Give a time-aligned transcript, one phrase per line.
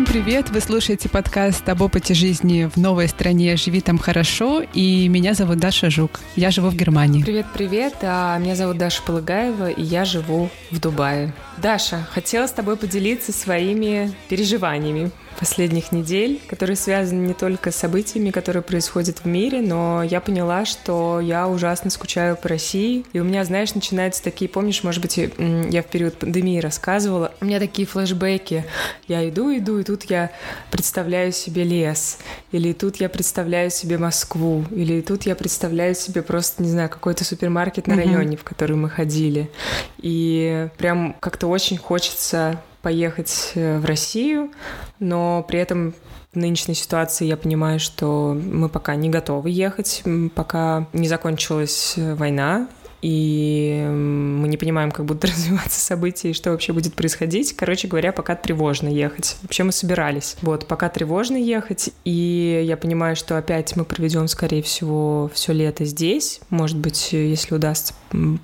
[0.00, 0.48] Всем привет!
[0.48, 5.58] Вы слушаете подкаст об опыте жизни в новой стране «Живи там хорошо» и меня зовут
[5.58, 6.20] Даша Жук.
[6.36, 7.22] Я живу в Германии.
[7.22, 7.96] Привет-привет!
[8.00, 11.34] А меня зовут Даша Полыгаева и я живу в Дубае.
[11.58, 15.10] Даша, хотела с тобой поделиться своими переживаниями
[15.40, 20.66] последних недель, которые связаны не только с событиями, которые происходят в мире, но я поняла,
[20.66, 23.04] что я ужасно скучаю по России.
[23.14, 27.46] И у меня, знаешь, начинаются такие, помнишь, может быть, я в период пандемии рассказывала, у
[27.46, 28.64] меня такие флешбеки.
[29.08, 30.30] Я иду, иду, и тут я
[30.70, 32.18] представляю себе лес,
[32.52, 37.24] или тут я представляю себе Москву, или тут я представляю себе просто, не знаю, какой-то
[37.24, 39.50] супермаркет на районе, в который мы ходили.
[39.98, 44.50] И прям как-то очень хочется поехать э, в Россию,
[44.98, 45.94] но при этом
[46.32, 50.02] в нынешней ситуации я понимаю, что мы пока не готовы ехать,
[50.34, 52.68] пока не закончилась э, война,
[53.02, 57.54] и мы не понимаем, как будут развиваться события и что вообще будет происходить.
[57.56, 59.36] Короче говоря, пока тревожно ехать.
[59.42, 60.36] Вообще мы собирались.
[60.42, 65.84] Вот, пока тревожно ехать, и я понимаю, что опять мы проведем, скорее всего, все лето
[65.84, 66.40] здесь.
[66.50, 67.94] Может быть, если удастся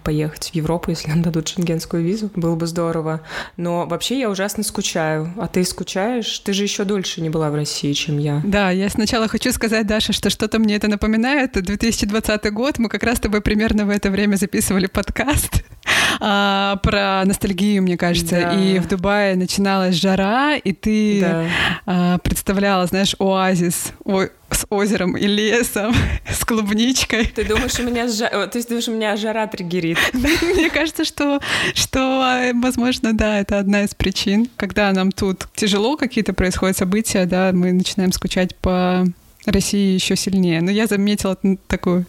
[0.03, 3.23] поехать в Европу, если нам дадут шенгенскую визу, было бы здорово.
[3.57, 5.33] Но вообще я ужасно скучаю.
[5.39, 6.39] А ты скучаешь?
[6.41, 8.43] Ты же еще дольше не была в России, чем я.
[8.45, 11.53] Да, я сначала хочу сказать, Даша, что что-то мне это напоминает.
[11.53, 15.65] 2020 год, мы как раз с тобой примерно в это время записывали подкаст
[16.21, 18.43] а, про ностальгию, мне кажется.
[18.43, 18.53] Да.
[18.53, 21.47] И в Дубае начиналась жара, и ты да.
[21.85, 25.93] а, представляла, знаешь, оазис о, с озером и лесом,
[26.31, 27.27] с клубничкой.
[27.27, 28.47] Ты думаешь, у меня, жа...
[28.47, 29.99] Ты думаешь, у меня жара триггерит?
[30.13, 31.41] Мне кажется, что,
[31.75, 34.49] что, возможно, да, это одна из причин.
[34.57, 39.05] Когда нам тут тяжело какие-то происходят события, да, мы начинаем скучать по
[39.47, 40.61] России еще сильнее.
[40.61, 42.07] Но я заметила такую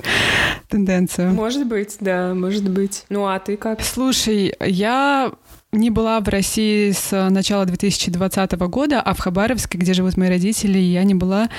[0.69, 1.33] тенденцию.
[1.33, 3.05] Может быть, да, может быть.
[3.09, 3.81] Ну а ты как?
[3.81, 5.31] Слушай, я
[5.78, 10.78] не была в России с начала 2020 года, а в Хабаровске, где живут мои родители,
[10.78, 11.50] я не была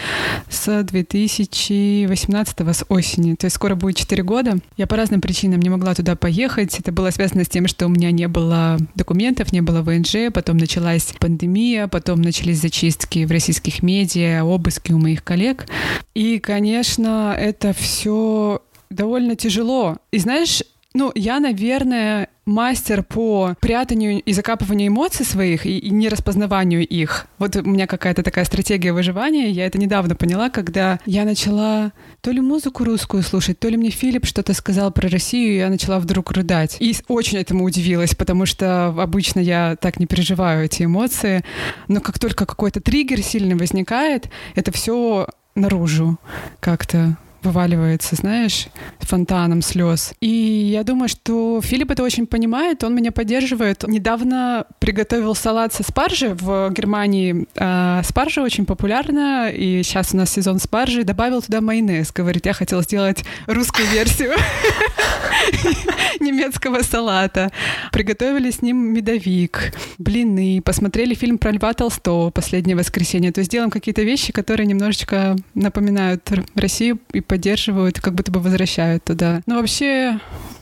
[0.51, 3.35] с 2018 с осени.
[3.35, 4.59] То есть скоро будет 4 года.
[4.77, 6.79] Я по разным причинам не могла туда поехать.
[6.79, 10.57] Это было связано с тем, что у меня не было документов, не было ВНЖ, потом
[10.57, 15.67] началась пандемия, потом начались зачистки в российских медиа, обыски у моих коллег.
[16.15, 18.61] И, конечно, это все
[18.91, 19.97] довольно тяжело.
[20.11, 20.63] И знаешь,
[20.99, 27.29] ну, я, наверное, мастер по прятанию и закапыванию эмоций своих и, и нераспознаванию их.
[27.39, 29.49] Вот у меня какая-то такая стратегия выживания.
[29.49, 33.91] Я это недавно поняла, когда я начала то ли музыку русскую слушать, то ли мне
[33.91, 36.79] Филипп что-то сказал про Россию, и я начала вдруг рыдать.
[36.81, 41.45] И очень этому удивилась, потому что обычно я так не переживаю эти эмоции.
[41.87, 46.19] Но как только какой-то триггер сильный возникает, это все наружу
[46.59, 48.69] как-то вываливается, знаешь,
[49.01, 50.13] фонтаном слез.
[50.21, 53.85] И я думаю, что Филипп это очень понимает, он меня поддерживает.
[53.87, 57.47] Недавно приготовил салат со спаржи в Германии.
[57.57, 61.05] А, спаржа очень популярна, и сейчас у нас сезон спаржи.
[61.05, 62.13] Добавил туда майонез.
[62.13, 64.33] Говорит, я хотел сделать русскую версию
[66.21, 67.51] немецкого салата.
[67.93, 73.33] Приготовили с ним медовик, блины, посмотрели фильм про Льва Толстого «Последнее воскресенье».
[73.33, 79.05] То есть делаем какие-то вещи, которые немножечко напоминают Россию и поддерживают, как будто бы возвращают
[79.05, 79.43] туда.
[79.47, 80.19] Но вообще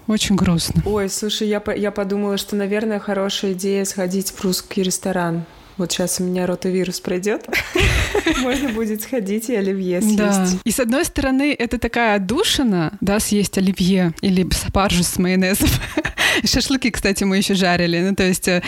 [0.07, 0.83] очень грустно.
[0.85, 5.45] Ой, слушай, я, я подумала, что, наверное, хорошая идея сходить в русский ресторан.
[5.77, 7.47] Вот сейчас у меня ротовирус пройдет,
[8.39, 10.17] можно будет сходить и оливье съесть.
[10.17, 10.47] Да.
[10.65, 15.69] И с одной стороны, это такая отдушина, да, съесть оливье или спаржу с майонезом.
[16.45, 18.01] Шашлыки, кстати, мы еще жарили.
[18.01, 18.63] Ну, то есть э,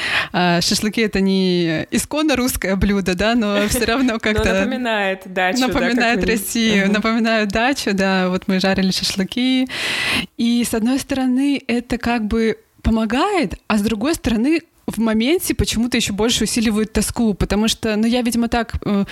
[0.61, 4.53] шашлыки это не исконно русское блюдо, да, но все равно как-то...
[4.53, 5.61] напоминает дачу.
[5.61, 8.29] Напоминает да, Россию, напоминает дачу, да.
[8.29, 9.69] Вот мы жарили шашлыки.
[10.37, 15.97] И с одной стороны, это как бы помогает, а с другой стороны, в моменте почему-то
[15.97, 19.05] еще больше усиливают тоску, потому что, ну, я, видимо, так э,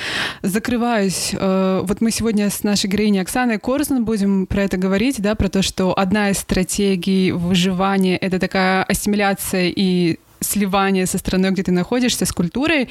[0.42, 1.32] закрываюсь.
[1.32, 5.48] Э, вот мы сегодня с нашей героиней Оксаной Корзун будем про это говорить, да, про
[5.48, 11.72] то, что одна из стратегий выживания— это такая ассимиляция и сливание со страной, где ты
[11.72, 12.88] находишься, с культурой.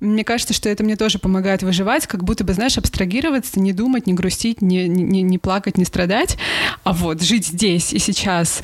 [0.00, 4.06] Мне кажется, что это мне тоже помогает выживать, как будто бы, знаешь, абстрагироваться, не думать,
[4.06, 6.36] не грустить, не, не, не плакать, не страдать,
[6.84, 8.62] а вот жить здесь и сейчас.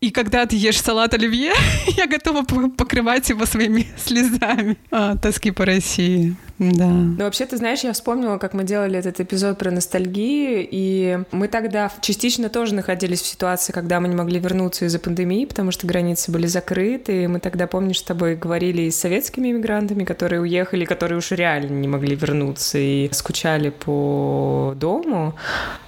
[0.00, 1.52] И когда ты ешь салат оливье,
[1.88, 4.78] я готова покрывать его своими слезами.
[4.90, 6.36] А, тоски по России.
[6.58, 6.88] Да.
[6.88, 11.48] Ну, вообще, ты знаешь, я вспомнила, как мы делали этот эпизод про ностальгию, и мы
[11.48, 15.86] тогда частично тоже находились в ситуации, когда мы не могли вернуться из-за пандемии, потому что
[15.86, 20.42] границы были закрыты, и мы тогда, помнишь, с тобой говорили и с советскими иммигрантами, которые
[20.42, 25.34] уехали, которые уж реально не могли вернуться и скучали по дому.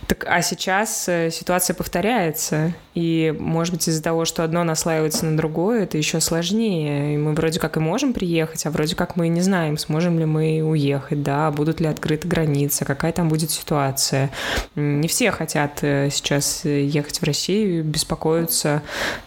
[0.06, 5.36] Так, а сейчас э, ситуация повторяется, и, может быть, из-за того, что одно наслаивается на
[5.36, 7.14] другое, это еще сложнее.
[7.14, 10.24] И мы вроде как и можем приехать, а вроде как мы не знаем, сможем ли
[10.24, 14.30] мы уехать, да, будут ли открыты границы, какая там будет ситуация.
[14.74, 18.82] Не все хотят э, сейчас ехать в Россию, беспокоятся,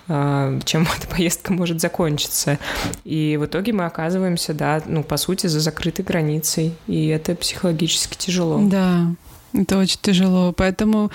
[0.10, 2.60] э, чем эта поездка может закончиться.
[3.06, 8.18] И в итоге мы оказываемся, да, ну, по сути, за закрытой границей, и это психологически
[8.18, 8.60] тяжело.
[8.62, 9.08] Да,
[9.62, 10.54] это очень тяжело.
[10.54, 11.12] Поэтому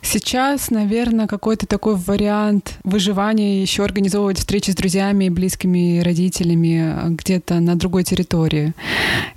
[0.00, 7.76] сейчас, наверное, какой-то такой вариант выживания еще организовывать встречи с друзьями, близкими родителями где-то на
[7.76, 8.74] другой территории.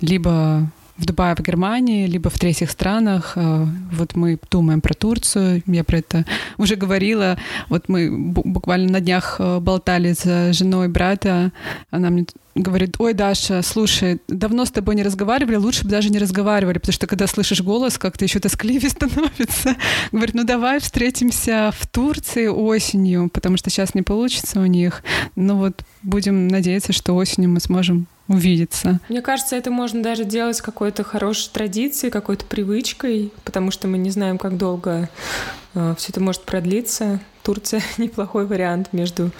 [0.00, 3.32] Либо в Дубае, в Германии, либо в третьих странах.
[3.36, 6.24] Э, вот мы думаем про Турцию, я про это
[6.58, 7.38] уже говорила.
[7.68, 11.52] Вот мы буквально на днях э, болтали с женой брата.
[11.90, 16.18] Она мне говорит, ой, Даша, слушай, давно с тобой не разговаривали, лучше бы даже не
[16.18, 19.76] разговаривали, потому что когда слышишь голос, как-то еще тоскливее становится.
[20.12, 25.02] Говорит, ну давай встретимся в Турции осенью, потому что сейчас не получится у них.
[25.34, 29.00] Ну вот будем надеяться, что осенью мы сможем увидеться.
[29.08, 34.10] Мне кажется, это можно даже делать какой-то хорошей традицией, какой-то привычкой, потому что мы не
[34.10, 35.08] знаем, как долго
[35.74, 37.20] э, все это может продлиться.
[37.42, 39.30] Турция неплохой вариант между,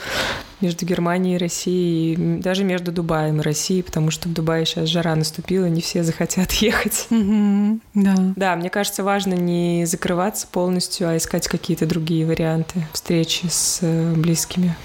[0.60, 5.16] между Германией и Россией, даже между Дубаем и Россией, потому что в Дубае сейчас жара
[5.16, 7.08] наступила, не все захотят ехать.
[7.10, 8.14] Mm-hmm, да.
[8.36, 14.12] Да, мне кажется, важно не закрываться полностью, а искать какие-то другие варианты встречи с э,
[14.14, 14.76] близкими.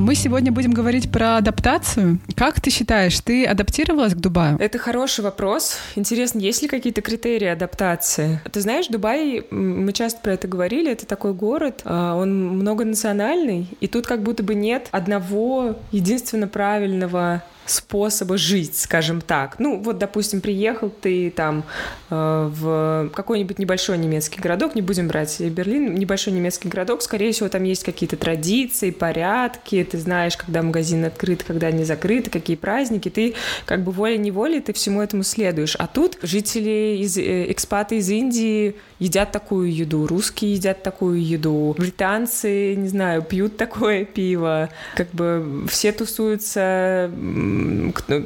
[0.00, 2.18] Мы сегодня будем говорить про адаптацию.
[2.36, 4.58] Как ты считаешь, ты адаптировалась к Дубаю?
[4.58, 5.76] Это хороший вопрос.
[5.96, 8.40] Интересно, есть ли какие-то критерии адаптации?
[8.50, 13.86] Ты знаешь, Дубай, мы часто про это говорили, это такой город, а, он многонациональный, и
[13.88, 19.58] тут как будто бы нет одного единственно правильного способа жить, скажем так.
[19.58, 21.64] Ну, вот, допустим, приехал ты там
[22.10, 27.48] э, в какой-нибудь небольшой немецкий городок, не будем брать Берлин, небольшой немецкий городок, скорее всего,
[27.48, 33.08] там есть какие-то традиции, порядки, ты знаешь, когда магазин открыт, когда они закрыты, какие праздники,
[33.08, 35.76] ты как бы волей-неволей ты всему этому следуешь.
[35.76, 41.74] А тут жители, из, э, экспаты из Индии едят такую еду, русские едят такую еду,
[41.78, 47.10] британцы, не знаю, пьют такое пиво, как бы все тусуются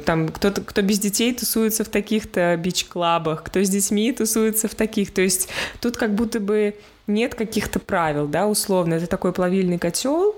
[0.05, 5.13] там кто-то, кто без детей тусуется в таких-то бич-клабах, кто с детьми тусуется в таких.
[5.13, 6.75] То есть тут как будто бы
[7.07, 8.95] нет каких-то правил, да, условно.
[8.95, 10.35] Это такой плавильный котел.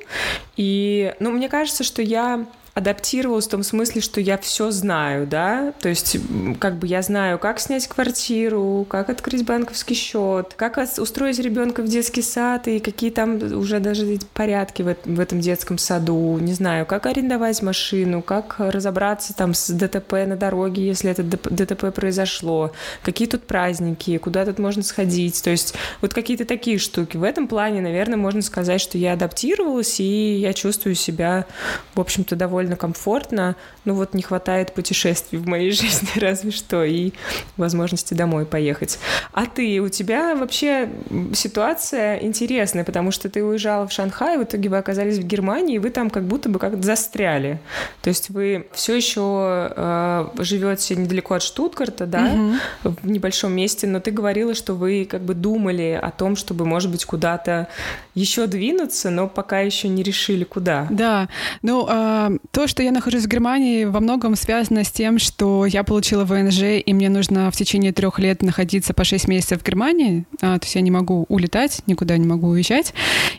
[0.56, 2.46] И, ну, мне кажется, что я
[2.80, 6.18] адаптировалась в том смысле, что я все знаю, да, то есть
[6.60, 11.88] как бы я знаю, как снять квартиру, как открыть банковский счет, как устроить ребенка в
[11.88, 17.06] детский сад и какие там уже даже порядки в, этом детском саду, не знаю, как
[17.06, 22.72] арендовать машину, как разобраться там с ДТП на дороге, если это ДТП произошло,
[23.04, 27.18] какие тут праздники, куда тут можно сходить, то есть вот какие-то такие штуки.
[27.18, 31.46] В этом плане, наверное, можно сказать, что я адаптировалась и я чувствую себя,
[31.94, 33.56] в общем-то, довольно довольно комфортно.
[33.86, 37.12] Ну вот не хватает путешествий в моей жизни разве что и
[37.58, 39.00] возможности домой поехать.
[39.34, 40.90] А ты, у тебя вообще
[41.34, 45.80] ситуация интересная, потому что ты уезжала в Шанхай, в итоге вы оказались в Германии, и
[45.80, 47.60] вы там как будто бы как-то застряли.
[48.02, 52.32] То есть вы все еще э, живете недалеко от Штутгарта, да,
[52.84, 52.96] угу.
[53.02, 56.92] в небольшом месте, но ты говорила, что вы как бы думали о том, чтобы, может
[56.92, 57.68] быть, куда-то
[58.14, 60.88] еще двинуться, но пока еще не решили, куда.
[60.90, 61.28] Да,
[61.62, 65.84] ну, э, то, что я нахожусь в Германии, во многом связано с тем, что я
[65.84, 70.26] получила ВНЖ, и мне нужно в течение трех лет находиться по шесть месяцев в Германии.
[70.42, 72.94] А, то есть я не могу улетать, никуда не могу уезжать.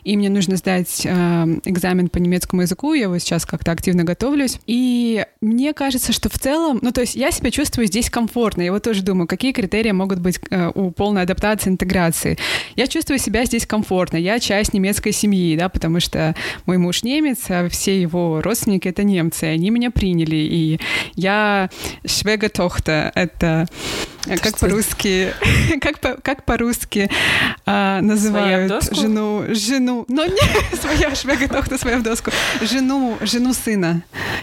[0.04, 2.94] И мне нужно сдать а, экзамен по немецкому языку.
[2.94, 4.60] Я вот сейчас как-то активно готовлюсь.
[4.66, 8.62] И мне кажется, что в целом, ну, то есть я себя чувствую здесь комфортно.
[8.62, 12.38] Я вот тоже думаю, какие критерии могут быть а, у полной адаптации, интеграции.
[12.76, 14.16] Я чувствую себя здесь комфортно.
[14.16, 16.36] Я часть немецкой семьи, да, потому что
[16.66, 20.80] мой муж немец, а все его родственники— это немцы, они меня приняли, и
[21.16, 21.70] я
[22.04, 23.66] швегатохта, это
[24.26, 25.32] как по-русски,
[25.80, 27.10] как, по, как по-русски
[27.64, 32.30] а, называют жену, жену, но не своя швегатохта, своя в доску,
[32.60, 34.02] жену, жену сына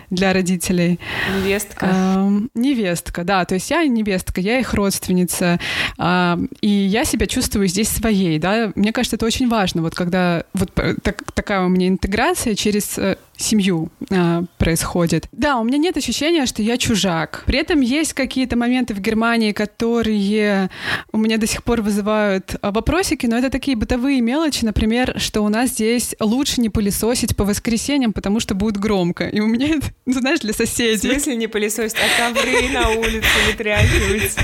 [0.10, 1.00] для родителей.
[1.36, 1.88] Невестка.
[1.90, 5.60] А, невестка, да, то есть я невестка, я их родственница,
[5.98, 10.44] а, и я себя чувствую здесь своей, да, мне кажется, это очень важно, вот когда
[10.54, 15.30] вот так, такая у меня интеграция через э, семью а, происходит.
[15.32, 17.44] Да, у меня нет ощущения, что я чужак.
[17.46, 20.70] При этом есть какие-то моменты в Германии, которые
[21.14, 25.40] у меня до сих пор вызывают а, вопросики, но это такие бытовые мелочи, например, что
[25.40, 29.30] у нас здесь лучше не пылесосить по воскресеньям, потому что будет громко.
[29.30, 30.98] И у меня это, ну, знаешь, для соседей.
[31.08, 34.36] В смысле не пылесосить, а ковры на улице вытряхивать?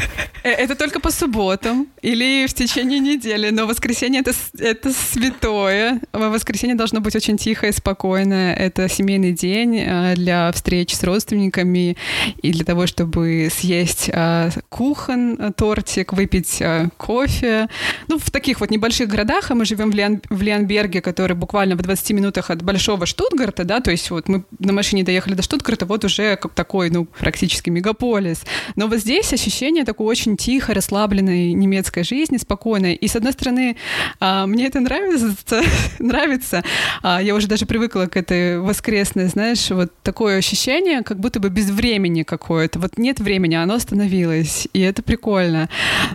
[0.44, 6.00] Э, это только по субботам или в течение недели, но воскресенье это, это святое.
[6.12, 8.54] Воскресенье должно быть очень тихо и спокойно.
[8.54, 11.98] Это семейный день, а, для встреч с родственниками
[12.42, 17.68] и для того, чтобы съесть э, кухон, тортик, выпить э, кофе.
[18.08, 21.76] Ну, в таких вот небольших городах, а мы живем в, Лиан, в Лианберге, который буквально
[21.76, 25.42] в 20 минутах от большого Штутгарта, да, то есть вот мы на машине доехали до
[25.44, 28.44] Штутгарта, вот уже как такой, ну, практически мегаполис.
[28.76, 32.94] Но вот здесь ощущение такой очень тихой, расслабленной немецкой жизни, спокойной.
[32.96, 33.76] И, с одной стороны,
[34.20, 35.62] а, мне это нравится,
[36.00, 36.64] нравится.
[37.02, 41.50] А, я уже даже привыкла к этой воскресной, знаешь, вот такое ощущение, как будто бы
[41.50, 42.80] без времени какое-то.
[42.80, 44.68] Вот нет времени, оно остановилось.
[44.74, 45.70] И это прикольно.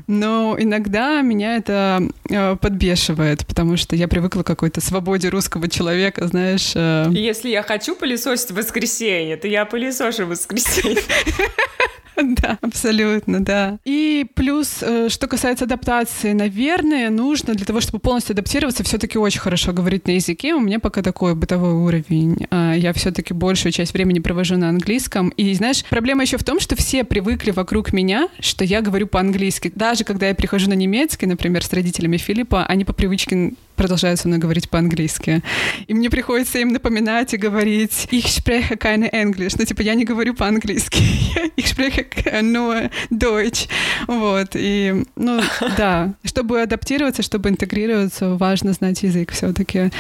[0.06, 6.26] Но иногда меня это а, подбешивает, потому что я привыкла к какой-то свободе русского человека,
[6.26, 6.74] знаешь.
[7.12, 11.02] Если я хочу пылесосить в воскресенье, то я пылесошу в воскресенье.
[12.38, 13.78] Да, абсолютно, да.
[13.84, 19.40] И плюс, э, что касается адаптации, наверное, нужно для того, чтобы полностью адаптироваться, все-таки очень
[19.40, 20.54] хорошо говорить на языке.
[20.54, 22.46] У меня пока такой бытовой уровень.
[22.50, 25.30] А, я все-таки большую часть времени провожу на английском.
[25.30, 29.72] И знаешь, проблема еще в том, что все привыкли вокруг меня, что я говорю по-английски.
[29.74, 34.28] Даже когда я прихожу на немецкий, например, с родителями Филиппа, они по привычке продолжают со
[34.28, 35.42] мной говорить по-английски.
[35.86, 39.54] И мне приходится им напоминать и говорить «Ich spreche keine English».
[39.58, 41.02] Ну, типа, я не говорю по-английски.
[41.56, 42.04] «Ich spreche
[42.42, 43.68] nur Deutsch».
[44.06, 44.50] Вот.
[44.54, 45.40] И, ну,
[45.78, 46.14] да.
[46.24, 49.90] Чтобы адаптироваться, чтобы интегрироваться, важно знать язык все таки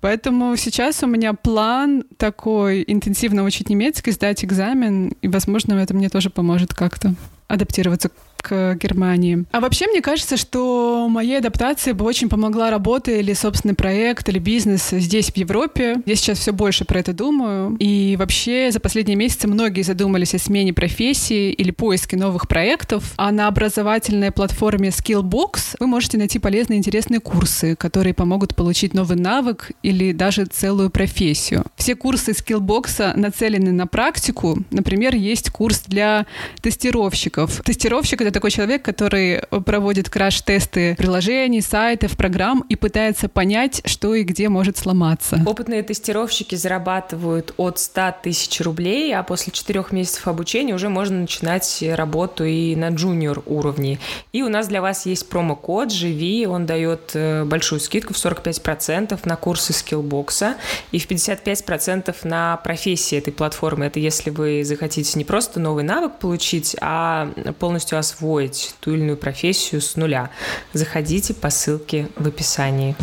[0.00, 6.08] Поэтому сейчас у меня план такой интенсивно учить немецкий, сдать экзамен, и, возможно, это мне
[6.08, 7.14] тоже поможет как-то
[7.48, 8.10] адаптироваться
[8.46, 9.44] к Германии.
[9.50, 14.38] А вообще, мне кажется, что моей адаптации бы очень помогла работа или собственный проект, или
[14.38, 15.96] бизнес здесь, в Европе.
[16.06, 17.76] Я сейчас все больше про это думаю.
[17.80, 23.14] И вообще, за последние месяцы многие задумались о смене профессии или поиске новых проектов.
[23.16, 29.16] А на образовательной платформе Skillbox вы можете найти полезные интересные курсы, которые помогут получить новый
[29.16, 31.64] навык или даже целую профессию.
[31.76, 34.58] Все курсы Skillbox нацелены на практику.
[34.70, 36.26] Например, есть курс для
[36.60, 37.60] тестировщиков.
[37.64, 44.24] Тестировщик— это такой человек, который проводит краш-тесты приложений, сайтов, программ и пытается понять, что и
[44.24, 45.40] где может сломаться.
[45.46, 51.82] Опытные тестировщики зарабатывают от 100 тысяч рублей, а после четырех месяцев обучения уже можно начинать
[51.94, 54.00] работу и на джуниор уровне.
[54.34, 59.18] И у нас для вас есть промокод «Живи», он дает э, большую скидку в 45%
[59.24, 60.56] на курсы скиллбокса
[60.92, 63.86] и в 55% на профессии этой платформы.
[63.86, 69.00] Это если вы захотите не просто новый навык получить, а полностью освоить освоить ту или
[69.02, 70.30] иную профессию с нуля,
[70.72, 72.96] заходите по ссылке в описании.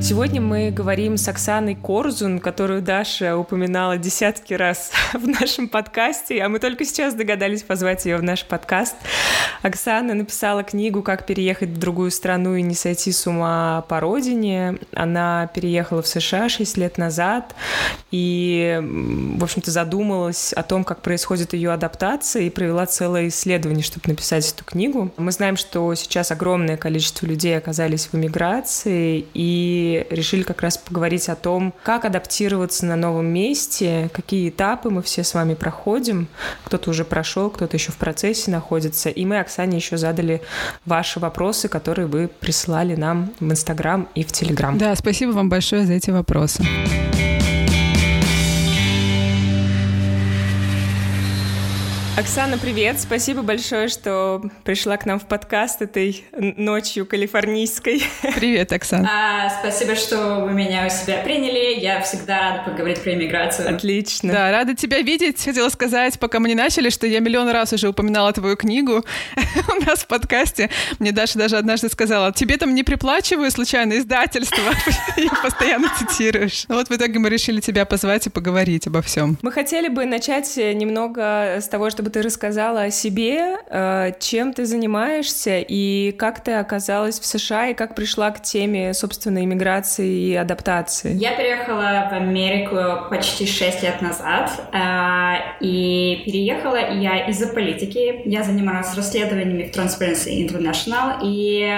[0.00, 6.48] Сегодня мы говорим с Оксаной Корзун, которую Даша упоминала десятки раз в нашем подкасте, а
[6.48, 8.94] мы только сейчас догадались позвать ее в наш подкаст.
[9.62, 14.78] Оксана написала книгу «Как переехать в другую страну и не сойти с ума по родине».
[14.92, 17.54] Она переехала в США 6 лет назад
[18.12, 24.08] и, в общем-то, задумалась о том, как происходит ее адаптация и провела целое исследование, чтобы
[24.08, 25.10] написать эту книгу.
[25.16, 31.28] Мы знаем, что сейчас огромное количество людей оказались в эмиграции, и решили как раз поговорить
[31.28, 36.28] о том, как адаптироваться на новом месте, какие этапы мы все с вами проходим.
[36.64, 39.08] Кто-то уже прошел, кто-то еще в процессе находится.
[39.08, 40.42] И мы, Оксане, еще задали
[40.84, 44.76] ваши вопросы, которые вы присылали нам в Инстаграм и в Телеграм.
[44.78, 46.64] Да, спасибо вам большое за эти вопросы.
[52.18, 52.98] Оксана, привет!
[52.98, 58.02] Спасибо большое, что пришла к нам в подкаст этой ночью калифорнийской.
[58.36, 59.06] Привет, Оксана.
[59.06, 61.78] А, спасибо, что вы меня у себя приняли.
[61.78, 63.68] Я всегда рада поговорить про иммиграцию.
[63.68, 64.32] Отлично.
[64.32, 65.44] Да, рада тебя видеть.
[65.44, 69.04] Хотела сказать, пока мы не начали, что я миллион раз уже упоминала твою книгу
[69.76, 70.70] у нас в подкасте.
[70.98, 74.72] Мне Даша даже однажды сказала, тебе там не приплачиваю случайно издательство.
[75.18, 76.64] Я постоянно цитируешь.
[76.68, 79.36] Ну вот в итоге мы решили тебя позвать и поговорить обо всем.
[79.42, 84.52] Мы хотели бы начать немного с того, чтобы чтобы ты рассказала о себе, э, чем
[84.52, 90.08] ты занимаешься и как ты оказалась в США и как пришла к теме, собственно, иммиграции
[90.28, 91.14] и адаптации.
[91.14, 98.22] Я переехала в Америку почти 6 лет назад, э, и переехала я из-за политики.
[98.24, 101.68] Я занималась расследованиями в Transparency International, и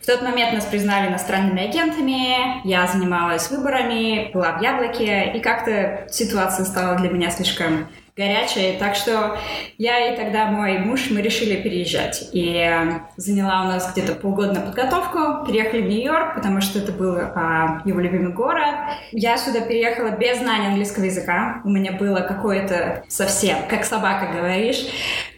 [0.00, 6.06] в тот момент нас признали иностранными агентами, я занималась выборами, была в Яблоке, и как-то
[6.10, 8.76] ситуация стала для меня слишком горячая.
[8.78, 9.38] Так что
[9.78, 12.28] я и тогда мой муж, мы решили переезжать.
[12.32, 15.46] И э, заняла у нас где-то полгода на подготовку.
[15.46, 18.74] Переехали в Нью-Йорк, потому что это был а, его любимый город.
[19.12, 21.62] Я сюда переехала без знания английского языка.
[21.64, 24.84] У меня было какое-то совсем, как собака говоришь,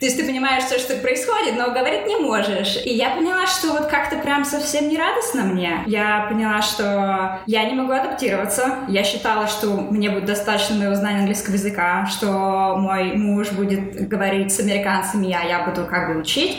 [0.00, 2.78] То есть ты понимаешь все, что происходит, но говорить не можешь.
[2.86, 5.82] И я поняла, что вот как-то прям совсем не радостно мне.
[5.86, 8.76] Я поняла, что я не могу адаптироваться.
[8.88, 14.54] Я считала, что мне будет достаточно моего знания английского языка, что мой муж будет говорить
[14.54, 16.58] с американцами, а я буду как бы учить.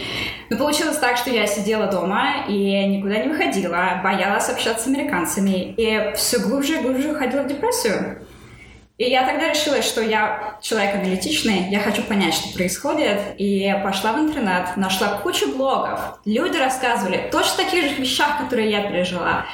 [0.52, 5.74] Но получилось так, что я сидела дома и никуда не выходила, боялась общаться с американцами.
[5.78, 8.20] И все глубже и глубже уходила в депрессию.
[9.02, 14.14] И я тогда решила, что я человек аналитичный, я хочу понять, что происходит, и пошла
[14.14, 16.20] в интернет, нашла кучу блогов.
[16.24, 19.48] Люди рассказывали точно таких же вещах, которые я пережила.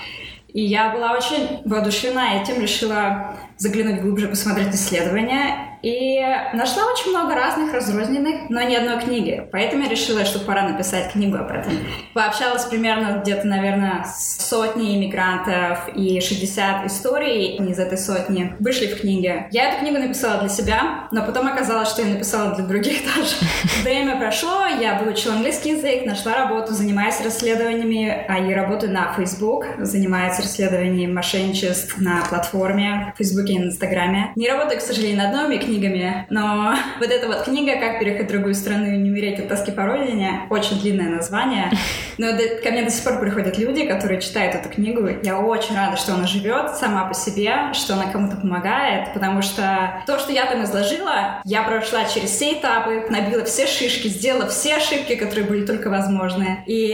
[0.50, 5.66] И я была очень воодушевлена этим, решила заглянуть глубже, посмотреть исследования.
[5.81, 6.19] И
[6.53, 9.48] нашла очень много разных разрозненных, но ни одной книги.
[9.51, 11.74] Поэтому я решила, что пора написать книгу об этом.
[12.13, 19.01] Пообщалась примерно где-то, наверное, с сотней иммигрантов и 60 историй из этой сотни вышли в
[19.01, 19.48] книге.
[19.51, 23.36] Я эту книгу написала для себя, но потом оказалось, что я написала для других тоже.
[23.84, 29.65] Время прошло, я выучила английский язык, нашла работу, занимаюсь расследованиями, а и работаю на Facebook,
[29.79, 34.31] занимаюсь расследованием мошенничеств на платформе в Facebook и Инстаграме.
[34.36, 38.31] Не работаю, к сожалению, над новыми книгами, но вот эта вот книга «Как переехать в
[38.31, 41.71] другую страну и не умереть от тоски по родине» очень длинное название,
[42.17, 42.27] но
[42.63, 45.07] ко мне до сих пор приходят люди, которые читают эту книгу.
[45.24, 50.01] Я очень рада, что она живет сама по себе, что она кому-то помогает, потому что
[50.05, 54.77] то, что я там изложила, я прошла через все этапы, набила все шишки, сделала все
[54.77, 56.63] ошибки, которые были только возможны.
[56.65, 56.89] И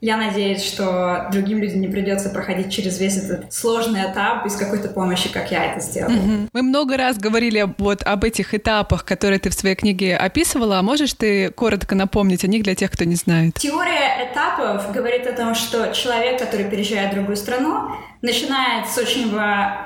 [0.00, 4.88] я надеюсь, что другим людям не придется проходить через весь этот сложный этап без какой-то
[4.88, 6.12] помощи, как я это сделала.
[6.52, 10.78] Мы много раз говорили вот вот об этих этапах, которые ты в своей книге описывала.
[10.78, 13.54] А можешь ты коротко напомнить о них для тех, кто не знает?
[13.54, 17.90] Теория этапов говорит о том, что человек, который переезжает в другую страну,
[18.22, 19.30] начинает с очень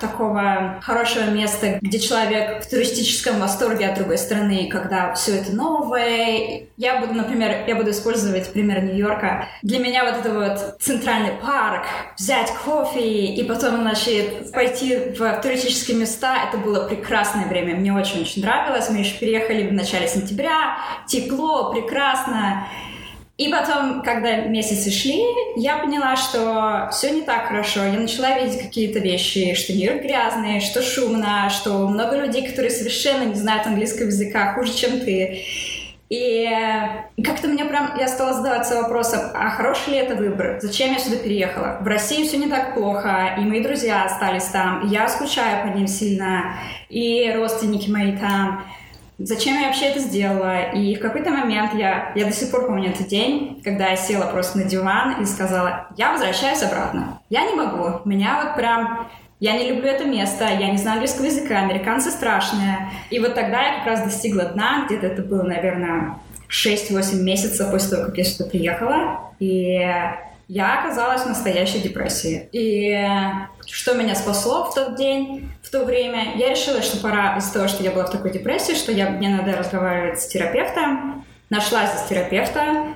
[0.00, 6.66] такого хорошего места, где человек в туристическом восторге от другой страны, когда все это новое.
[6.76, 9.48] Я буду, например, я буду использовать пример Нью-Йорка.
[9.62, 11.86] Для меня вот это вот центральный парк,
[12.16, 17.76] взять кофе и потом, значит, пойти в туристические места, это было прекрасное время.
[17.76, 18.88] Мне очень-очень нравилось.
[18.90, 22.66] Мы еще переехали в начале сентября, тепло, прекрасно.
[23.37, 25.20] И потом, когда месяцы шли,
[25.57, 27.85] я поняла, что все не так хорошо.
[27.85, 33.25] Я начала видеть какие-то вещи, что мир грязный, что шумно, что много людей, которые совершенно
[33.25, 35.42] не знают английского языка хуже, чем ты.
[36.11, 36.49] И,
[37.16, 40.59] и как-то мне прям, я стала задаваться вопросом, а хороший ли это выбор?
[40.62, 41.79] Зачем я сюда переехала?
[41.81, 45.88] В России все не так плохо, и мои друзья остались там, я скучаю по ним
[45.88, 46.55] сильно,
[46.88, 48.64] и родственники мои там.
[49.18, 50.72] Зачем я вообще это сделала?
[50.72, 54.27] И в какой-то момент я, я до сих пор помню этот день, когда я села
[54.27, 57.20] просто на диван и сказала, я возвращаюсь обратно.
[57.31, 58.00] Я не могу.
[58.05, 59.09] Меня вот прям
[59.40, 62.88] я не люблю это место, я не знаю английского языка, американцы страшные.
[63.11, 66.16] И вот тогда я как раз достигла дна, где-то это было, наверное,
[66.48, 69.33] 6-8 месяцев после того, как я сюда приехала.
[69.38, 69.81] И
[70.48, 72.48] я оказалась в настоящей депрессии.
[72.52, 72.96] И
[73.66, 77.68] что меня спасло в тот день, в то время, я решила, что пора из-за того,
[77.68, 81.24] что я была в такой депрессии, что я, мне надо разговаривать с терапевтом.
[81.50, 82.94] Нашла здесь терапевта,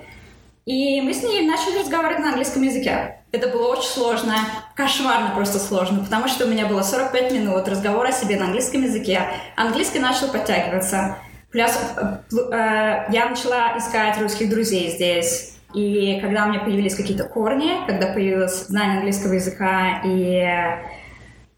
[0.68, 3.22] и мы с ней начали разговаривать на английском языке.
[3.32, 4.34] Это было очень сложно,
[4.74, 8.82] кошмарно просто сложно, потому что у меня было 45 минут разговора о себе на английском
[8.82, 9.22] языке.
[9.56, 11.16] Английский начал подтягиваться.
[11.50, 15.57] Плюс э, э, я начала искать русских друзей здесь.
[15.74, 20.46] И когда у меня появились какие-то корни, когда появилось знание английского языка и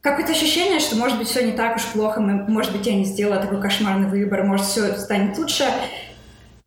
[0.00, 3.40] какое-то ощущение, что, может быть, все не так уж плохо, может быть, я не сделала
[3.40, 5.64] такой кошмарный выбор, может, все станет лучше,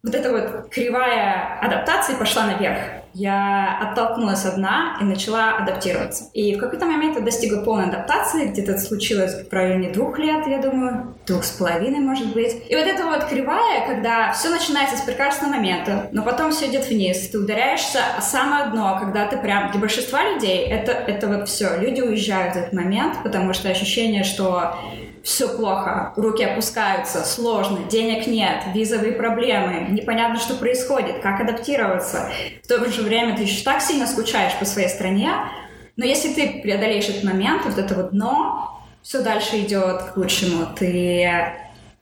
[0.04, 3.03] вот эта вот кривая адаптации пошла наверх.
[3.14, 6.30] Я оттолкнулась одна и начала адаптироваться.
[6.34, 10.58] И в какой-то момент я достигла полной адаптации, где-то случилось в районе двух лет, я
[10.60, 12.64] думаю, двух с половиной, может быть.
[12.70, 16.88] И вот эта вот кривая, когда все начинается с прекрасного момента, но потом все идет
[16.90, 19.72] вниз, ты ударяешься о самое дно, когда ты прям...
[19.72, 21.78] Для большинства людей это, это вот все.
[21.78, 24.76] Люди уезжают в этот момент, потому что ощущение, что
[25.24, 32.30] все плохо, руки опускаются, сложно, денег нет, визовые проблемы, непонятно, что происходит, как адаптироваться.
[32.62, 35.32] В то же время ты еще так сильно скучаешь по своей стране,
[35.96, 40.66] но если ты преодолеешь этот момент, вот это вот дно, все дальше идет к лучшему.
[40.78, 41.54] Ты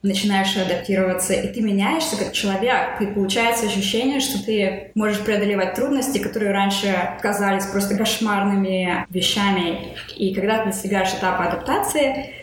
[0.02, 3.02] начинаешь адаптироваться, и ты меняешься как человек.
[3.02, 9.96] И получается ощущение, что ты можешь преодолевать трудности, которые раньше казались просто кошмарными вещами.
[10.16, 12.41] И когда ты достигаешь этапа адаптации,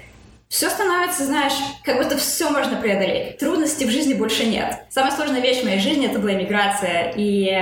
[0.49, 1.53] все становится, знаешь,
[1.85, 3.39] как будто все можно преодолеть.
[3.39, 4.79] Трудностей в жизни больше нет.
[4.89, 7.13] Самая сложная вещь в моей жизни это была иммиграция.
[7.17, 7.55] И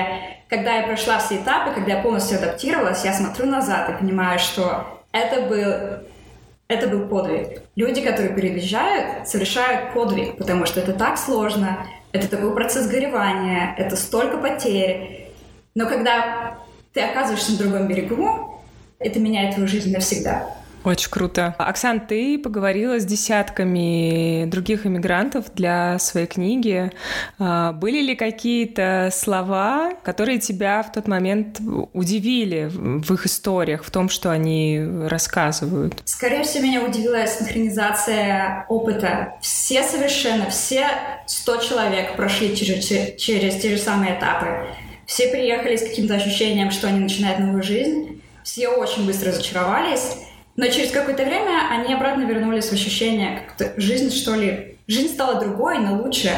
[0.48, 5.02] когда я прошла все этапы, когда я полностью адаптировалась, я смотрю назад и понимаю, что
[5.12, 6.06] это был
[6.68, 7.62] это был подвиг.
[7.76, 13.94] Люди, которые переезжают, совершают подвиг, потому что это так сложно, это такой процесс горевания, это
[13.94, 15.28] столько потерь.
[15.76, 16.58] Но когда
[16.92, 18.60] ты оказываешься на другом берегу,
[18.98, 20.55] это меняет твою жизнь навсегда.
[20.86, 21.56] Очень круто.
[21.58, 26.92] Оксан, ты поговорила с десятками других иммигрантов для своей книги.
[27.40, 31.58] А, были ли какие-то слова, которые тебя в тот момент
[31.92, 36.00] удивили в их историях, в том, что они рассказывают?
[36.04, 39.34] Скорее всего, меня удивила синхронизация опыта.
[39.40, 40.86] Все совершенно, все
[41.26, 42.86] 100 человек прошли через,
[43.20, 44.68] через те же самые этапы.
[45.04, 48.22] Все приехали с каким-то ощущением, что они начинают новую жизнь.
[48.44, 50.25] Все очень быстро разочаровались.
[50.56, 55.40] Но через какое-то время они обратно вернулись в ощущение, как-то жизнь, что ли, жизнь стала
[55.40, 56.30] другой, но лучше.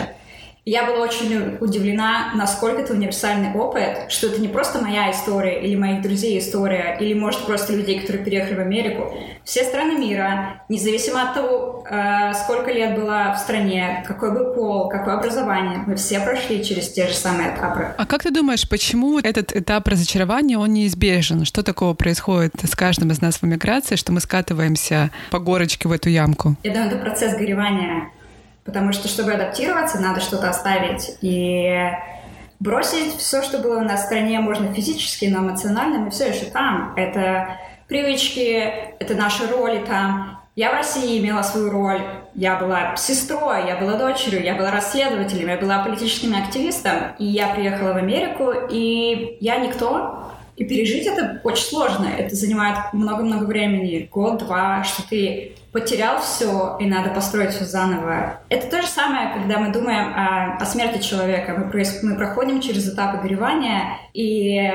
[0.69, 5.75] Я была очень удивлена, насколько это универсальный опыт, что это не просто моя история или
[5.77, 9.15] моих друзей история, или, может, просто людей, которые переехали в Америку.
[9.45, 14.91] Все страны мира, независимо от того, э, сколько лет была в стране, какой был пол,
[14.91, 17.95] какое образование, мы все прошли через те же самые этапы.
[17.97, 21.47] А как ты думаешь, почему этот этап разочарования, он неизбежен?
[21.47, 25.93] Что такого происходит с каждым из нас в эмиграции, что мы скатываемся по горочке в
[25.93, 26.57] эту ямку?
[26.63, 28.11] Я думаю, это процесс горевания
[28.69, 31.17] Потому что, чтобы адаптироваться, надо что-то оставить.
[31.23, 31.91] И
[32.61, 36.45] бросить все, что было у нас в стране, можно физически, но эмоционально мы все еще
[36.45, 36.93] там.
[36.95, 38.63] Это привычки,
[39.01, 40.39] это наши роли там.
[40.55, 42.03] Я в России имела свою роль.
[42.35, 47.15] Я была сестрой, я была дочерью, я была расследователем, я была политическим активистом.
[47.19, 50.31] И я приехала в Америку, и я никто.
[50.59, 52.07] И пережить это очень сложно.
[52.07, 58.41] Это занимает много-много времени, год-два, что ты потерял все, и надо построить все заново.
[58.49, 61.55] Это то же самое, когда мы думаем о, о смерти человека.
[61.57, 64.69] Мы, мы проходим через этапы горевания, и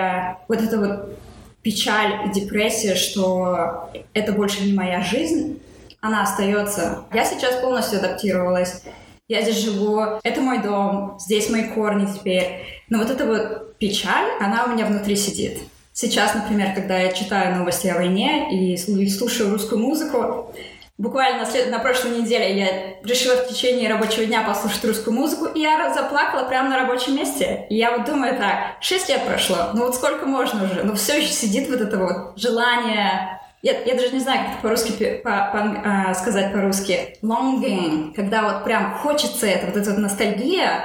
[0.47, 1.19] вот эта вот
[1.61, 5.59] печаль и депрессия, что это больше не моя жизнь,
[5.99, 7.03] она остается.
[7.13, 8.83] Я сейчас полностью адаптировалась.
[9.27, 12.83] Я здесь живу, это мой дом, здесь мои корни теперь.
[12.89, 15.59] Но вот эта вот печаль, она у меня внутри сидит.
[15.93, 20.51] Сейчас, например, когда я читаю новости о войне и слушаю русскую музыку,
[20.97, 22.67] буквально на, прошлой неделе я
[23.03, 27.67] решила в течение рабочего дня послушать русскую музыку, и я заплакала прямо на рабочем месте.
[27.69, 30.83] И я вот думаю так, 6 лет прошло, ну вот сколько можно уже?
[30.83, 34.61] Но все еще сидит вот это вот желание я, я даже не знаю, как это
[34.61, 37.15] по-русски по, по, а, сказать по-русски.
[37.21, 40.83] Longing, когда вот прям хочется это, вот эта вот ностальгия.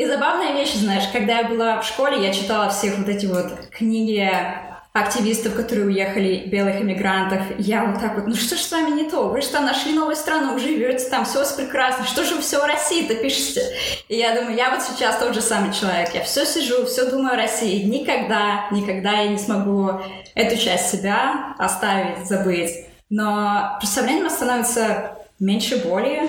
[0.00, 3.52] И забавная вещь, знаешь, когда я была в школе, я читала всех вот эти вот
[3.70, 4.26] книги
[4.94, 7.42] активистов, которые уехали, белых иммигрантов.
[7.58, 9.28] Я вот так вот, ну что ж с вами не то?
[9.28, 12.06] Вы там нашли новую страну, живете там, все прекрасно.
[12.06, 13.60] Что же вы все о России-то пишете?
[14.08, 16.14] И я думаю, я вот сейчас тот же самый человек.
[16.14, 17.82] Я все сижу, все думаю о России.
[17.82, 20.00] Никогда, никогда я не смогу
[20.34, 22.86] эту часть себя оставить, забыть.
[23.10, 26.22] Но со временем становится меньше боли,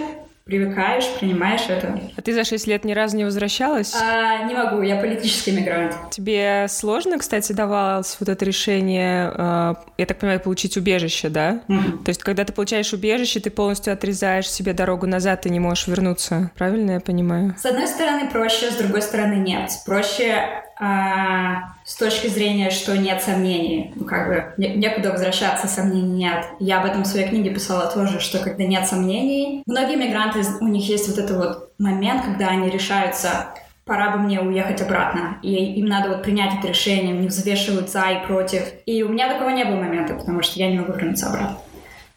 [0.45, 1.99] привыкаешь, принимаешь это.
[2.15, 3.93] А ты за 6 лет ни разу не возвращалась?
[3.95, 5.95] А, не могу, я политический мигрант.
[6.12, 11.62] Тебе сложно, кстати, давалось вот это решение, э, я так понимаю, получить убежище, да?
[11.67, 12.04] Mm-hmm.
[12.04, 15.88] То есть, когда ты получаешь убежище, ты полностью отрезаешь себе дорогу назад, ты не можешь
[15.88, 16.51] вернуться.
[16.58, 17.56] Правильно я понимаю?
[17.58, 19.71] С одной стороны проще, с другой стороны нет.
[19.86, 26.26] Проще а, с точки зрения, что нет сомнений, ну как бы не, некуда возвращаться, сомнений
[26.26, 26.44] нет.
[26.60, 30.67] Я об этом в своей книге писала тоже, что когда нет сомнений, многие мигранты, у
[30.67, 33.50] них есть вот этот вот момент, когда они решаются
[33.86, 35.38] пора бы мне уехать обратно.
[35.44, 38.63] И им надо вот принять это решение, они взвешивают за и против.
[38.88, 41.60] И у меня такого не было момента, потому что я не могу вернуться обратно.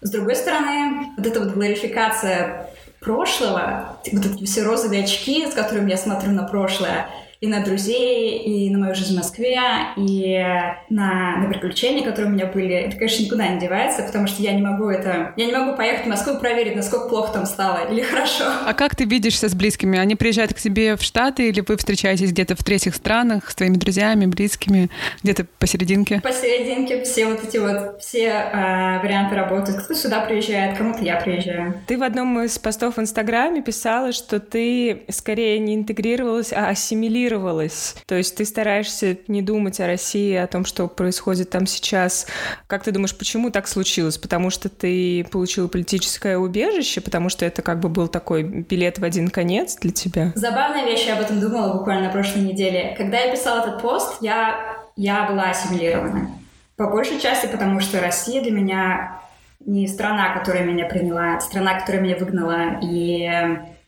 [0.00, 5.90] С другой стороны, вот эта вот гларификация прошлого, вот эти все розовые очки, с которыми
[5.90, 7.09] я смотрю на прошлое,
[7.44, 9.61] и на друзей, и на мою жизнь в Москве,
[9.98, 10.38] и
[10.88, 12.74] на, на приключения, которые у меня были.
[12.74, 15.35] Это, конечно, никуда не девается, потому что я не могу это...
[15.37, 18.44] Я не могу поехать в Москву и проверить, насколько плохо там стало или хорошо.
[18.64, 19.98] А как ты видишься с близкими?
[19.98, 23.74] Они приезжают к тебе в Штаты или вы встречаетесь где-то в третьих странах с твоими
[23.74, 24.88] друзьями, близкими,
[25.22, 26.22] где-то посерединке?
[26.22, 29.83] Посерединке все вот эти вот, все э, варианты работают.
[29.83, 31.74] Кто сюда приезжает, кому-то я приезжаю.
[31.87, 37.34] Ты в одном из постов в Инстаграме писала, что ты скорее не интегрировалась, а ассимилировалась
[37.35, 37.97] ассимилировалась.
[38.07, 42.27] То есть ты стараешься не думать о России, о том, что происходит там сейчас.
[42.66, 44.18] Как ты думаешь, почему так случилось?
[44.18, 49.05] Потому что ты получила политическое убежище, потому что это как бы был такой билет в
[49.05, 50.33] один конец для тебя?
[50.35, 52.94] Забавная вещь, я об этом думала буквально на прошлой неделе.
[52.97, 56.31] Когда я писала этот пост, я, я была ассимилирована.
[56.77, 59.20] По большей части, потому что Россия для меня
[59.61, 62.81] не страна, которая меня приняла, это страна, которая меня выгнала.
[62.83, 63.31] И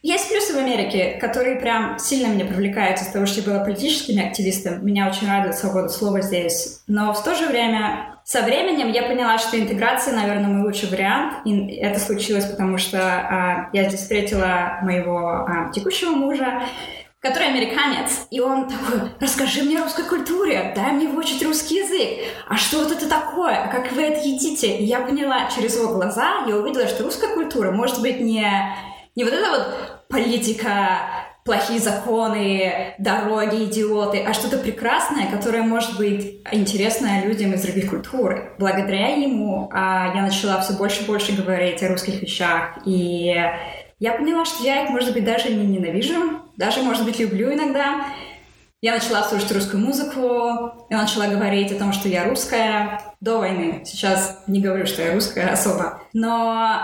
[0.07, 4.25] есть плюсы в Америке, которые прям сильно меня привлекают из того, что я была политическим
[4.25, 4.87] активистом.
[4.87, 6.83] Меня очень радует свобода слова здесь.
[6.87, 11.45] Но в то же время со временем я поняла, что интеграция, наверное, мой лучший вариант.
[11.45, 16.62] И это случилось, потому что а, я здесь встретила моего а, текущего мужа,
[17.19, 22.29] который американец, и он такой, расскажи мне о русской культуре, дай мне выучить русский язык,
[22.49, 24.77] а что вот это такое, как вы это едите?
[24.77, 28.47] И я поняла через его глаза, я увидела, что русская культура может быть не,
[29.16, 36.42] не вот эта вот политика, плохие законы, дороги, идиоты, а что-то прекрасное, которое может быть
[36.51, 38.55] интересное людям из других культур.
[38.59, 43.35] Благодаря ему а, я начала все больше и больше говорить о русских вещах, и
[43.99, 48.07] я поняла, что я их, может быть, даже не ненавижу, даже, может быть, люблю иногда.
[48.83, 53.83] Я начала слушать русскую музыку, я начала говорить о том, что я русская до войны.
[53.87, 56.03] Сейчас не говорю, что я русская особо.
[56.12, 56.79] Но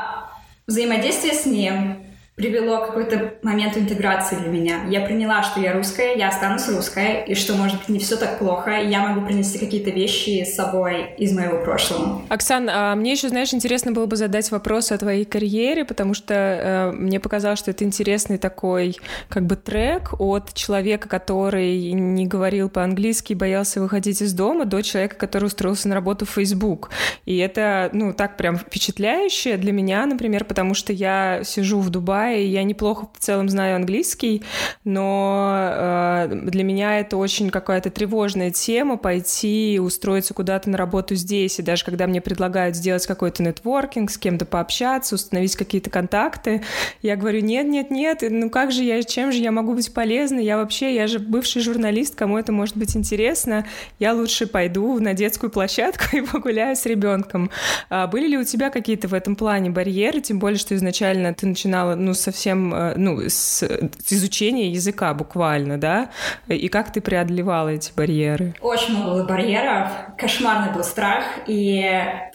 [0.67, 2.02] взаимодействие с ним,
[2.35, 4.85] привело какой-то моменту интеграции для меня.
[4.89, 8.39] Я приняла, что я русская, я останусь русская, и что, может быть, не все так
[8.39, 12.23] плохо, и я могу принести какие-то вещи с собой из моего прошлого.
[12.31, 16.35] Оксан, а мне еще, знаешь, интересно было бы задать вопрос о твоей карьере, потому что
[16.35, 18.97] э, мне показалось, что это интересный такой
[19.29, 25.17] как бы трек от человека, который не говорил по-английски боялся выходить из дома, до человека,
[25.17, 26.91] который устроился на работу в Facebook.
[27.27, 32.22] И это, ну, так прям впечатляюще для меня, например, потому что я сижу в Дубае,
[32.31, 34.43] и я неплохо в целом знаю английский,
[34.85, 41.59] но э, для меня это очень какая-то тревожная тема пойти устроиться куда-то на работу здесь,
[41.59, 46.63] и даже когда мне предлагают сделать какой-то нетворкинг, с кем-то пообщаться, установить какие-то контакты,
[47.03, 50.45] я говорю, нет, нет, нет, ну как же я, чем же я могу быть полезной,
[50.45, 53.67] я вообще, я же бывший журналист, кому это может быть интересно,
[53.99, 57.51] я лучше пойду на детскую площадку и погуляю с ребенком.
[57.91, 61.47] А были ли у тебя какие-то в этом плане барьеры, тем более, что изначально ты
[61.47, 66.11] начинала, ну, ну, совсем, э, ну, с, с изучения языка буквально, да?
[66.47, 68.55] И как ты преодолевала эти барьеры?
[68.61, 71.81] Очень много было барьеров, кошмарный был страх, и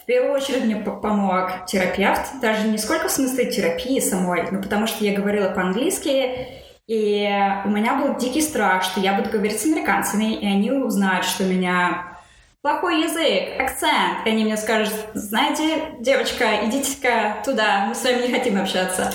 [0.02, 4.88] в первую очередь мне помог терапевт, даже не сколько в смысле терапии самой, но потому
[4.88, 6.48] что я говорила по-английски,
[6.88, 7.28] и
[7.64, 11.44] у меня был дикий страх, что я буду говорить с американцами, и они узнают, что
[11.44, 12.18] у меня
[12.62, 14.26] плохой язык, акцент.
[14.26, 19.12] И они мне скажут, знаете, девочка, идите-ка туда, мы с вами не хотим общаться.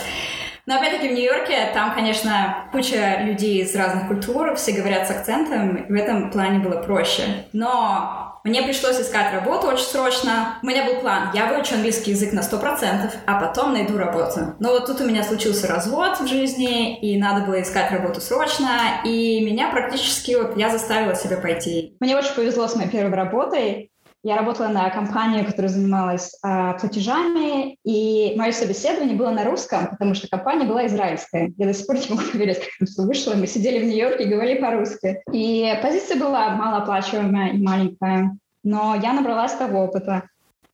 [0.65, 5.75] Но опять-таки в Нью-Йорке там, конечно, куча людей из разных культур, все говорят с акцентом,
[5.75, 7.45] и в этом плане было проще.
[7.51, 10.57] Но мне пришлось искать работу очень срочно.
[10.61, 14.55] У меня был план, я выучу английский язык на 100%, а потом найду работу.
[14.59, 19.01] Но вот тут у меня случился развод в жизни, и надо было искать работу срочно,
[19.05, 21.95] и меня практически вот я заставила себя пойти.
[22.01, 23.92] Мне очень повезло с моей первой работой.
[24.25, 30.13] Я работала на компанию, которая занималась э, платежами, и мое собеседование было на русском, потому
[30.13, 31.51] что компания была израильская.
[31.57, 33.33] Я до сих пор не могу поверить, как это все вышло.
[33.33, 35.21] Мы сидели в Нью-Йорке и говорили по-русски.
[35.33, 40.29] И позиция была малооплачиваемая и маленькая, но я набралась того опыта,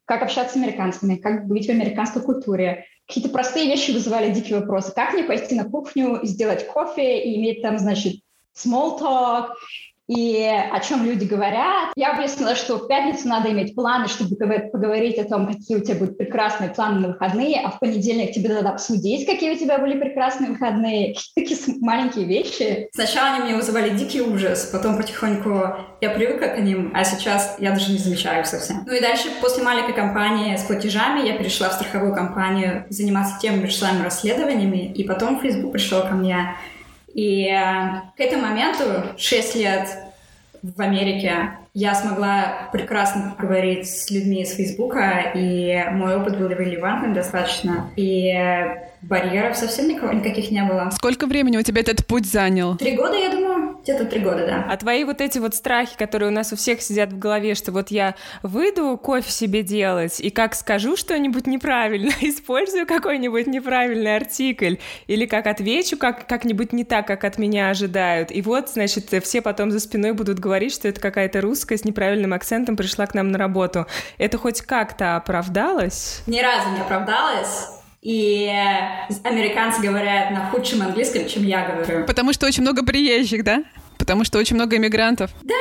[0.06, 2.86] как общаться с американцами, как быть в американской культуре.
[3.08, 4.94] Какие-то простые вещи вызывали дикие вопросы.
[4.94, 8.22] Как мне пойти на кухню, сделать кофе и иметь там, значит,
[8.56, 9.54] small talk,
[10.10, 11.92] и о чем люди говорят.
[11.96, 16.00] Я выяснила, что в пятницу надо иметь планы, чтобы поговорить о том, какие у тебя
[16.00, 20.00] будут прекрасные планы на выходные, а в понедельник тебе надо обсудить, какие у тебя были
[20.00, 21.16] прекрасные выходные.
[21.36, 22.90] Такие маленькие вещи.
[22.92, 27.72] Сначала они мне вызывали дикий ужас, потом потихоньку я привыкла к ним, а сейчас я
[27.72, 28.84] даже не замечаю совсем.
[28.88, 33.64] Ну и дальше, после маленькой компании с платежами, я перешла в страховую компанию заниматься теми
[33.68, 36.56] же самыми расследованиями, и потом Facebook пришел ко мне
[37.20, 38.86] и э, к этому моменту,
[39.18, 39.90] 6 лет
[40.64, 47.14] в Америке, я смогла прекрасно говорить с людьми из Фейсбука, и мой опыт был релевантным
[47.14, 47.92] достаточно.
[47.98, 48.34] И
[49.02, 50.92] барьеров совсем никого, никаких не было.
[50.92, 52.78] Сколько времени у тебя этот путь занял?
[52.78, 53.49] Три года, я думаю.
[53.90, 54.68] Где-то три года, да.
[54.70, 57.72] А твои вот эти вот страхи, которые у нас у всех сидят в голове, что
[57.72, 64.76] вот я выйду кофе себе делать, и как скажу что-нибудь неправильно, использую какой-нибудь неправильный артикль,
[65.08, 68.30] или как отвечу как, как-нибудь не так, как от меня ожидают.
[68.32, 72.34] И вот, значит, все потом за спиной будут говорить, что это какая-то русская с неправильным
[72.34, 73.88] акцентом пришла к нам на работу.
[74.20, 76.22] Это хоть как-то оправдалось?
[76.28, 77.79] Ни разу не оправдалось.
[78.02, 78.50] И
[79.24, 82.06] американцы говорят на худшем английском, чем я говорю.
[82.06, 83.64] Потому что очень много приезжих, да?
[83.98, 85.30] Потому что очень много иммигрантов.
[85.44, 85.56] Да,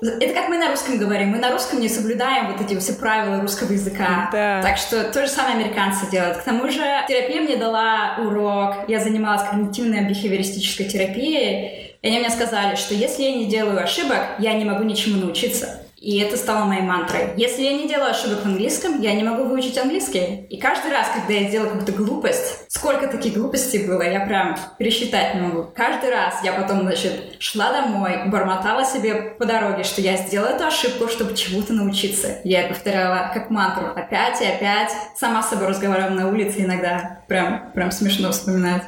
[0.00, 1.28] это, это как мы на русском говорим.
[1.28, 4.30] Мы на русском не соблюдаем вот эти все правила русского языка.
[4.32, 4.62] Да.
[4.62, 6.38] Так что то же самое американцы делают.
[6.38, 8.88] К тому же терапия мне дала урок.
[8.88, 11.96] Я занималась когнитивной бихевиористической терапией.
[12.00, 15.85] И они мне сказали, что если я не делаю ошибок, я не могу ничему научиться.
[15.96, 17.30] И это стало моей мантрой.
[17.36, 20.46] Если я не делаю ошибок в английском, я не могу выучить английский.
[20.50, 25.34] И каждый раз, когда я делаю какую-то глупость, сколько таких глупостей было, я прям пересчитать
[25.34, 25.70] не могу.
[25.74, 30.66] Каждый раз я потом, значит, шла домой, бормотала себе по дороге, что я сделала эту
[30.66, 32.40] ошибку, чтобы чему-то научиться.
[32.44, 34.92] Я повторяла как мантру опять и опять.
[35.16, 37.20] Сама с собой разговаривала на улице иногда.
[37.26, 38.82] Прям, прям смешно вспоминать.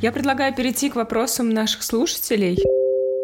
[0.00, 2.56] Я предлагаю перейти к вопросам наших слушателей.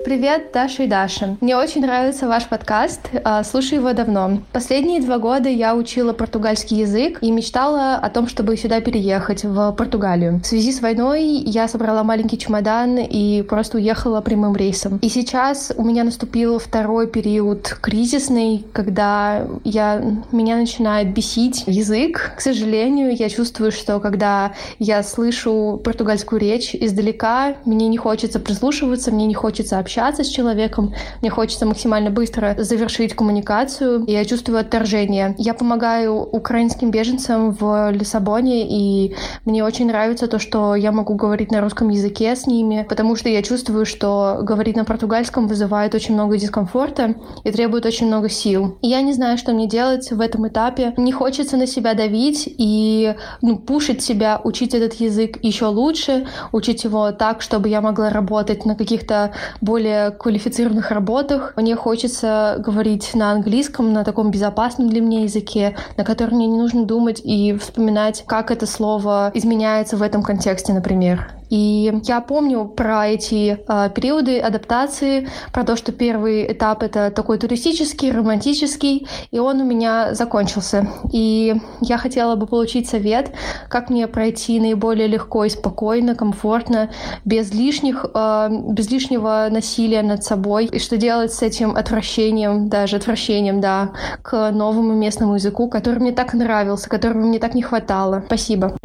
[0.04, 1.38] Привет, Даша и Даша.
[1.40, 4.42] Мне очень нравится ваш подкаст, а, слушаю его давно.
[4.52, 9.72] Последние два года я учила португальский язык и мечтала о том, чтобы сюда переехать, в
[9.72, 10.42] Португалию.
[10.44, 14.98] В связи с войной я собрала маленький чемодан и просто уехала прямым рейсом.
[14.98, 22.34] И сейчас у меня наступил второй период кризисный, когда я, меня начинает бесить язык.
[22.36, 29.10] К сожалению, я чувствую, что когда я слышу португальскую речь издалека, мне не хочется прислушиваться,
[29.10, 34.24] мне не хочется общаться общаться с человеком, мне хочется максимально быстро завершить коммуникацию, и я
[34.24, 35.37] чувствую отторжение.
[35.38, 41.52] Я помогаю украинским беженцам в Лиссабоне, и мне очень нравится то, что я могу говорить
[41.52, 46.14] на русском языке с ними, потому что я чувствую, что говорить на португальском вызывает очень
[46.14, 48.78] много дискомфорта и требует очень много сил.
[48.83, 50.92] И я не знаю, что мне делать в этом этапе.
[50.96, 56.83] Не хочется на себя давить и ну, пушить себя, учить этот язык еще лучше, учить
[56.83, 61.52] его так, чтобы я могла работать на каких-то более более квалифицированных работах.
[61.56, 66.56] Мне хочется говорить на английском, на таком безопасном для меня языке, на котором мне не
[66.56, 71.34] нужно думать и вспоминать, как это слово изменяется в этом контексте, например.
[71.50, 77.38] И я помню про эти э, периоды адаптации, про то, что первый этап это такой
[77.38, 80.88] туристический, романтический, и он у меня закончился.
[81.12, 83.32] И я хотела бы получить совет,
[83.68, 86.90] как мне пройти наиболее легко и спокойно, комфортно,
[87.24, 92.96] без лишних, э, без лишнего насилия над собой, и что делать с этим отвращением, даже
[92.96, 98.22] отвращением, да, к новому местному языку, который мне так нравился, которого мне так не хватало.
[98.26, 98.76] Спасибо.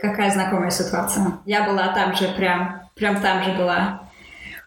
[0.00, 1.38] Какая знакомая ситуация.
[1.46, 4.02] Я была там же, прям, прям там же была.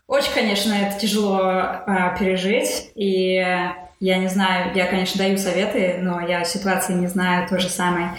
[0.08, 3.36] Очень, конечно, это тяжело а, пережить, и
[4.00, 8.12] я не знаю, я, конечно, даю советы, но я ситуации не знаю то же самое.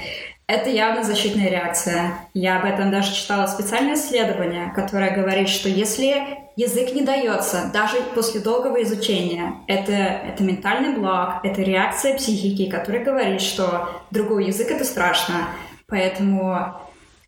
[0.50, 2.12] Это явно защитная реакция.
[2.34, 7.98] Я об этом даже читала специальное исследование, которое говорит, что если язык не дается, даже
[8.16, 14.68] после долгого изучения, это, это ментальный блок, это реакция психики, которая говорит, что другой язык—
[14.72, 15.50] это страшно.
[15.86, 16.80] Поэтому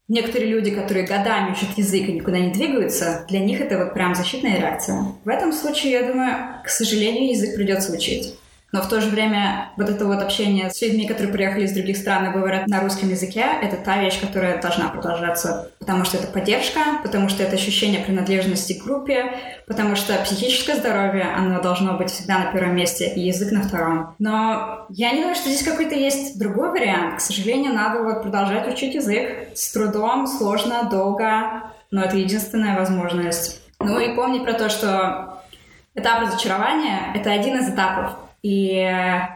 [0.08, 4.14] Некоторые люди, которые годами учат язык и никуда не двигаются, для них это вот прям
[4.14, 5.06] защитная реакция.
[5.24, 8.34] В этом случае, я думаю, к сожалению, язык придется учить.
[8.72, 11.98] Но в то же время вот это вот общение с людьми, которые приехали из других
[11.98, 15.70] стран и говорят на русском языке, это та вещь, которая должна продолжаться.
[15.78, 19.34] Потому что это поддержка, потому что это ощущение принадлежности к группе,
[19.66, 24.14] потому что психическое здоровье, оно должно быть всегда на первом месте, и язык на втором.
[24.18, 27.18] Но я не думаю, что здесь какой-то есть другой вариант.
[27.18, 33.60] К сожалению, надо вот продолжать учить язык с трудом, сложно, долго, но это единственная возможность.
[33.80, 35.42] Ну и помни про то, что
[35.94, 38.90] этап разочарования— это один из этапов и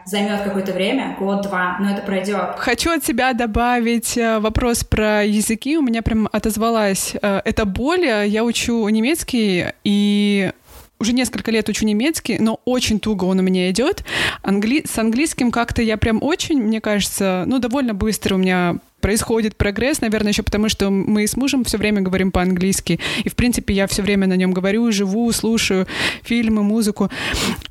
[0.05, 2.55] займет какое-то время, год-два, но это пройдет.
[2.57, 5.77] Хочу от себя добавить э, вопрос про языки.
[5.77, 8.05] У меня прям отозвалась э, эта боль.
[8.05, 10.51] Я учу немецкий, и
[10.99, 14.03] уже несколько лет учу немецкий, но очень туго он у меня идет.
[14.43, 14.83] Англи...
[14.85, 20.01] С английским как-то я прям очень, мне кажется, ну, довольно быстро у меня происходит прогресс,
[20.01, 22.99] наверное, еще потому, что мы с мужем все время говорим по-английски.
[23.23, 25.87] И, в принципе, я все время на нем говорю, живу, слушаю
[26.23, 27.09] фильмы, музыку.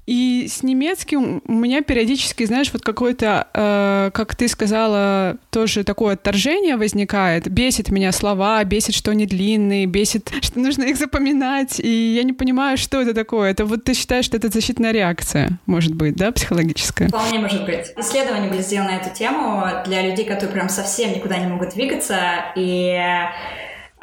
[0.06, 6.14] И с немецким у меня периодически, знаешь, вот какое-то, э, как ты сказала, тоже такое
[6.14, 7.48] отторжение возникает.
[7.50, 11.80] Бесит меня слова, бесит, что они длинные, бесит, что нужно их запоминать.
[11.80, 13.50] И я не понимаю, что это такое.
[13.50, 17.08] Это вот ты считаешь, что это защитная реакция, может быть, да, психологическая?
[17.08, 17.92] Вполне может быть.
[17.96, 22.18] Исследования были сделаны на эту тему для людей, которые прям совсем никуда не могут двигаться,
[22.54, 22.96] и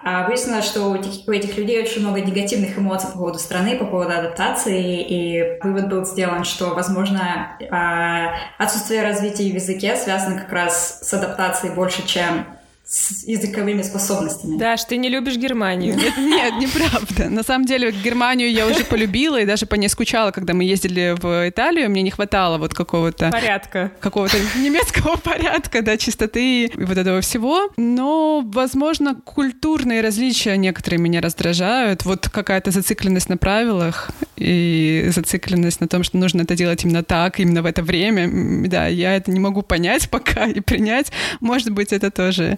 [0.06, 4.12] а, выяснилось, что у этих людей очень много негативных эмоций по поводу страны, по поводу
[4.12, 11.00] адаптации, и вывод был сделан, что, возможно, а, отсутствие развития в языке связано как раз
[11.02, 12.46] с адаптацией больше, чем
[12.86, 14.58] с языковыми способностями.
[14.58, 15.96] Даш, ты не любишь Германию.
[15.96, 17.30] Нет, неправда.
[17.30, 21.16] На самом деле Германию я уже полюбила и даже по ней скучала, когда мы ездили
[21.20, 21.90] в Италию.
[21.90, 23.32] Мне не хватало вот какого-то...
[23.32, 23.92] Порядка.
[24.00, 27.72] Какого-то немецкого порядка, да, чистоты и вот этого всего.
[27.78, 32.04] Но, возможно, культурные различия некоторые меня раздражают.
[32.04, 37.40] Вот какая-то зацикленность на правилах и зацикленность на том, что нужно это делать именно так,
[37.40, 38.30] именно в это время.
[38.68, 41.12] Да, я это не могу понять пока и принять.
[41.40, 42.58] Может быть, это тоже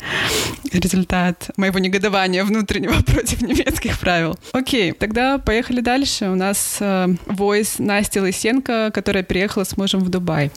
[0.71, 4.37] результат моего негодования внутреннего против немецких правил.
[4.51, 6.25] Окей, тогда поехали дальше.
[6.25, 10.51] У нас э, войс Насти Лысенко, которая приехала с мужем в Дубай.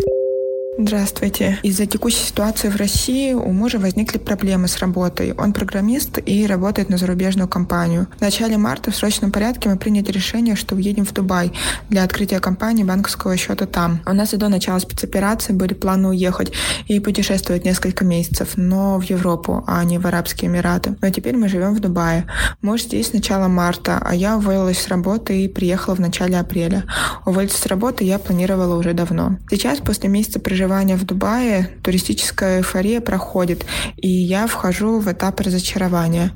[0.80, 1.58] Здравствуйте.
[1.64, 5.32] Из-за текущей ситуации в России у мужа возникли проблемы с работой.
[5.32, 8.06] Он программист и работает на зарубежную компанию.
[8.16, 11.50] В начале марта в срочном порядке мы приняли решение, что уедем в Дубай
[11.88, 13.98] для открытия компании банковского счета там.
[14.06, 16.52] У нас и до начала спецоперации были планы уехать
[16.86, 20.94] и путешествовать несколько месяцев, но в Европу, а не в Арабские Эмираты.
[21.02, 22.28] Но теперь мы живем в Дубае.
[22.62, 26.84] Муж здесь с начала марта, а я уволилась с работы и приехала в начале апреля.
[27.26, 29.38] Уволиться с работы я планировала уже давно.
[29.50, 33.64] Сейчас, после месяца проживания проживания в Дубае туристическая эйфория проходит,
[33.96, 36.32] и я вхожу в этап разочарования.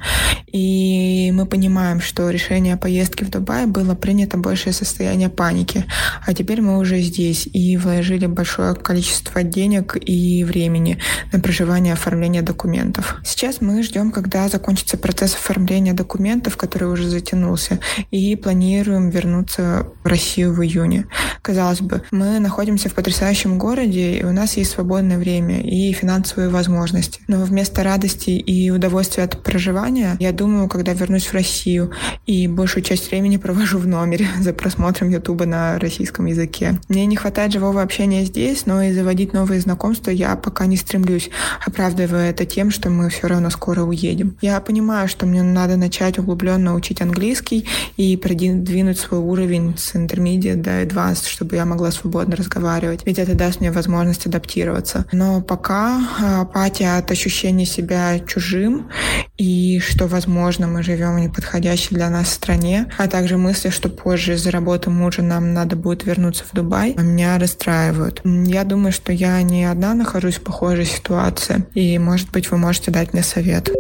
[0.53, 5.85] И мы понимаем, что решение о поездке в Дубай было принято большее состояние паники.
[6.26, 10.99] А теперь мы уже здесь и вложили большое количество денег и времени
[11.33, 13.16] на проживание и оформление документов.
[13.24, 17.78] Сейчас мы ждем, когда закончится процесс оформления документов, который уже затянулся,
[18.11, 21.07] и планируем вернуться в Россию в июне.
[21.41, 27.20] Казалось бы, мы находимся в потрясающем городе, у нас есть свободное время и финансовые возможности.
[27.28, 31.92] Но вместо радости и удовольствия от проживания, я думаю, когда вернусь в Россию
[32.26, 36.80] и большую часть времени провожу в номере за просмотром Ютуба на российском языке.
[36.88, 41.30] Мне не хватает живого общения здесь, но и заводить новые знакомства я пока не стремлюсь,
[41.64, 44.36] оправдывая это тем, что мы все равно скоро уедем.
[44.40, 47.66] Я понимаю, что мне надо начать углубленно учить английский
[47.96, 53.00] и продвинуть свой уровень с intermediate до advanced, чтобы я могла свободно разговаривать.
[53.06, 55.04] Ведь это даст мне возможность возможность адаптироваться.
[55.12, 58.90] Но пока а, апатия от ощущения себя чужим
[59.38, 64.34] и что, возможно, мы живем в неподходящей для нас стране, а также мысли, что позже
[64.34, 68.20] из-за работы мужа нам надо будет вернуться в Дубай, меня расстраивают.
[68.24, 72.90] Я думаю, что я не одна нахожусь в похожей ситуации, и, может быть, вы можете
[72.90, 73.70] дать мне совет.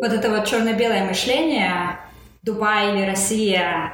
[0.00, 1.98] Вот это вот черно-белое мышление,
[2.42, 3.92] Дубай или Россия,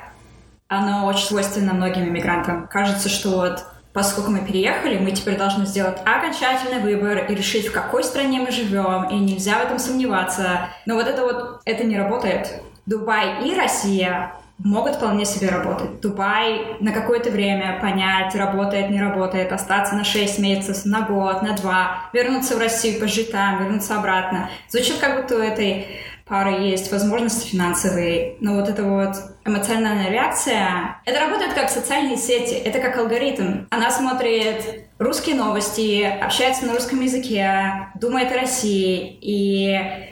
[0.69, 2.67] оно очень свойственно многим иммигрантам.
[2.69, 7.73] Кажется, что вот поскольку мы переехали, мы теперь должны сделать окончательный выбор и решить, в
[7.73, 10.69] какой стране мы живем, и нельзя в этом сомневаться.
[10.87, 12.63] Но вот это вот, это не работает.
[12.87, 16.01] Дубай и Россия могут вполне себе работать.
[16.01, 21.55] Дубай на какое-то время понять, работает, не работает, остаться на 6 месяцев, на год, на
[21.55, 24.51] 2, вернуться в Россию, пожить там, вернуться обратно.
[24.69, 25.87] Звучит как будто у этой
[26.27, 32.55] пары есть возможности финансовые, но вот эта вот эмоциональная реакция, это работает как социальные сети,
[32.55, 33.67] это как алгоритм.
[33.71, 40.12] Она смотрит русские новости, общается на русском языке, думает о России, и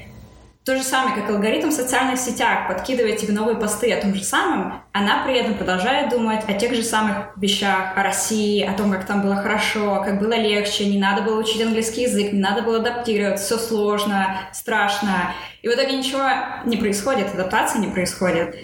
[0.65, 4.23] то же самое, как алгоритм в социальных сетях подкидывает тебе новые посты о том же
[4.23, 8.93] самом, она при этом продолжает думать о тех же самых вещах, о России, о том,
[8.93, 12.61] как там было хорошо, как было легче, не надо было учить английский язык, не надо
[12.61, 15.33] было адаптироваться, все сложно, страшно.
[15.63, 16.29] И в итоге ничего
[16.67, 18.55] не происходит, адаптации не происходит.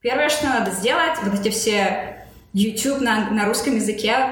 [0.00, 4.28] Первое, что надо сделать, вот эти все YouTube на, на русском языке,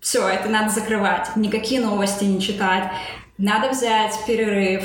[0.00, 1.34] все, это надо закрывать.
[1.34, 2.90] Никакие новости не читать.
[3.36, 4.84] Надо взять перерыв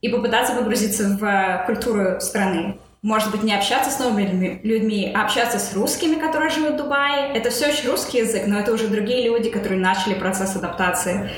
[0.00, 2.78] и попытаться погрузиться в культуру страны.
[3.02, 7.32] Может быть, не общаться с новыми людьми, а общаться с русскими, которые живут в Дубае.
[7.34, 11.30] Это все еще русский язык, но это уже другие люди, которые начали процесс адаптации.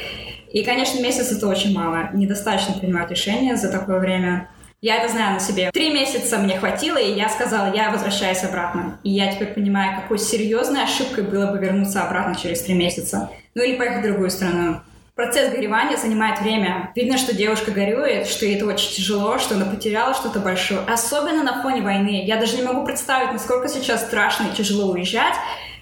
[0.53, 2.11] И, конечно, месяц это очень мало.
[2.13, 4.51] Недостаточно принимать решения за такое время.
[4.81, 5.71] Я это знаю на себе.
[5.71, 8.99] Три месяца мне хватило, и я сказала, я возвращаюсь обратно.
[9.05, 13.31] И я теперь понимаю, какой серьезной ошибкой было бы вернуться обратно через три месяца.
[13.55, 14.81] Ну или поехать в другую страну.
[15.15, 16.91] Процесс горевания занимает время.
[16.95, 20.81] Видно, что девушка горюет, что ей это очень тяжело, что она потеряла что-то большое.
[20.87, 22.25] Особенно на фоне войны.
[22.25, 25.35] Я даже не могу представить, насколько сейчас страшно и тяжело уезжать,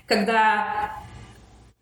[0.06, 0.90] когда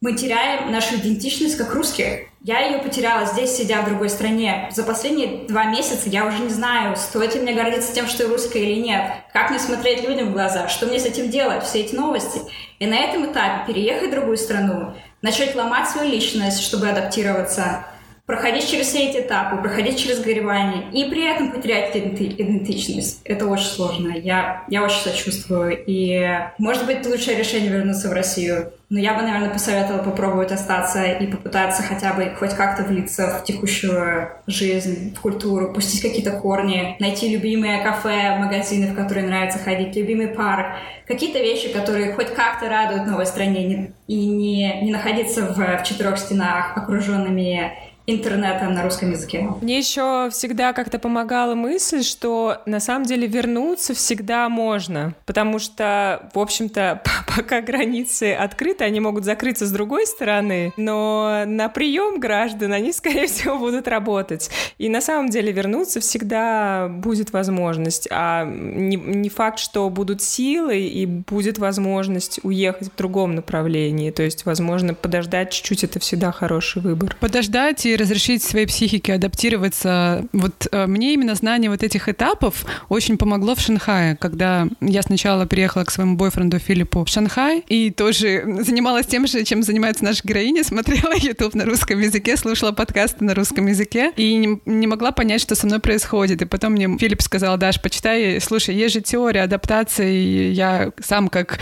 [0.02, 2.28] мы теряем нашу идентичность как русские.
[2.42, 4.68] Я ее потеряла здесь, сидя в другой стране.
[4.70, 8.28] За последние два месяца я уже не знаю, стоит ли мне гордиться тем, что я
[8.28, 9.10] русская или нет.
[9.32, 12.40] Как мне смотреть людям в глаза, что мне с этим делать, все эти новости.
[12.78, 17.84] И на этом этапе переехать в другую страну, начать ломать свою личность, чтобы адаптироваться–
[18.28, 23.22] проходить через все эти этапы, проходить через горевание и при этом потерять идентичность.
[23.24, 24.08] Это очень сложно.
[24.10, 25.82] Я, я очень сочувствую.
[25.86, 28.70] И, может быть, лучшее решение вернуться в Россию.
[28.90, 33.44] Но я бы, наверное, посоветовала попробовать остаться и попытаться хотя бы хоть как-то влиться в
[33.44, 39.96] текущую жизнь, в культуру, пустить какие-то корни, найти любимые кафе, магазины, в которые нравится ходить,
[39.96, 40.76] любимый парк,
[41.06, 46.18] какие-то вещи, которые хоть как-то радуют новой стране и не, не находиться в, в четырех
[46.18, 47.72] стенах, окруженными
[48.08, 49.46] интернета на русском языке.
[49.60, 56.30] Мне еще всегда как-то помогала мысль, что на самом деле вернуться всегда можно, потому что,
[56.32, 57.02] в общем-то,
[57.36, 63.26] пока границы открыты, они могут закрыться с другой стороны, но на прием граждан они, скорее
[63.26, 64.50] всего, будут работать.
[64.78, 70.80] И на самом деле вернуться всегда будет возможность, а не, не факт, что будут силы
[70.80, 74.10] и будет возможность уехать в другом направлении.
[74.10, 77.14] То есть, возможно, подождать чуть-чуть— это всегда хороший выбор.
[77.20, 80.26] Подождать и разрешить своей психике адаптироваться.
[80.32, 85.46] Вот э, мне именно знание вот этих этапов очень помогло в Шанхае, когда я сначала
[85.46, 90.20] приехала к своему бойфренду Филиппу в Шанхай и тоже занималась тем же, чем занимается наша
[90.24, 95.12] героиня, смотрела YouTube на русском языке, слушала подкасты на русском языке и не, не могла
[95.12, 96.42] понять, что со мной происходит.
[96.42, 101.58] И потом мне Филипп сказал, Даш, почитай, слушай, есть же теория адаптации, я сам как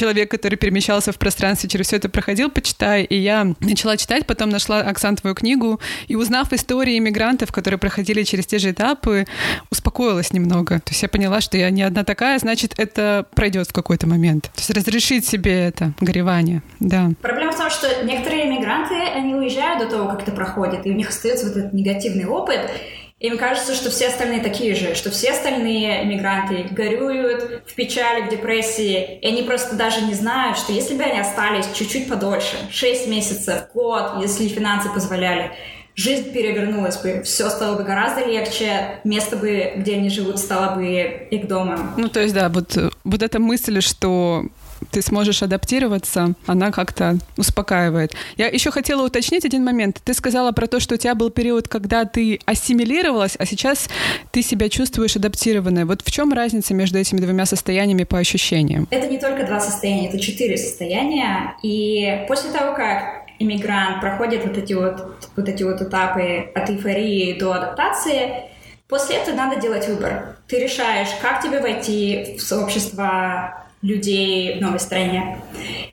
[0.00, 3.04] человек, который перемещался в пространстве, через все это проходил, почитай.
[3.04, 5.78] И я начала читать, потом нашла, Оксан, твою книгу,
[6.08, 9.26] и узнав истории иммигрантов, которые проходили через те же этапы,
[9.70, 10.80] успокоилась немного.
[10.80, 14.44] То есть я поняла, что я не одна такая, значит, это пройдет в какой-то момент.
[14.44, 17.10] То есть разрешить себе это горевание, да.
[17.20, 20.94] Проблема в том, что некоторые иммигранты, они уезжают до того, как это проходит, и у
[20.94, 22.70] них остается вот этот негативный опыт,
[23.20, 28.30] им кажется, что все остальные такие же, что все остальные мигранты горюют в печали, в
[28.30, 33.08] депрессии, и они просто даже не знают, что если бы они остались чуть-чуть подольше, 6
[33.08, 35.52] месяцев, год, если финансы позволяли,
[35.94, 40.86] жизнь перевернулась бы, все стало бы гораздо легче, место бы, где они живут, стало бы
[41.30, 41.92] их домом.
[41.98, 44.46] Ну, то есть, да, вот, вот эта мысль, что
[44.90, 48.14] ты сможешь адаптироваться, она как-то успокаивает.
[48.36, 50.00] Я еще хотела уточнить один момент.
[50.04, 53.88] Ты сказала про то, что у тебя был период, когда ты ассимилировалась, а сейчас
[54.32, 55.84] ты себя чувствуешь адаптированной.
[55.84, 58.88] Вот в чем разница между этими двумя состояниями по ощущениям?
[58.90, 61.54] Это не только два состояния, это четыре состояния.
[61.62, 67.38] И после того, как иммигрант проходит вот эти вот, вот эти вот этапы от эйфории
[67.38, 68.50] до адаптации,
[68.86, 70.36] после этого надо делать выбор.
[70.46, 75.38] Ты решаешь, как тебе войти в сообщество людей в новой стране.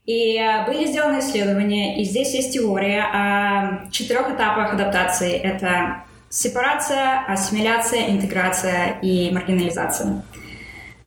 [0.05, 5.33] И э, были сделаны исследования, и здесь есть теория о четырех этапах адаптации.
[5.33, 10.23] Это сепарация, ассимиляция, интеграция и маргинализация.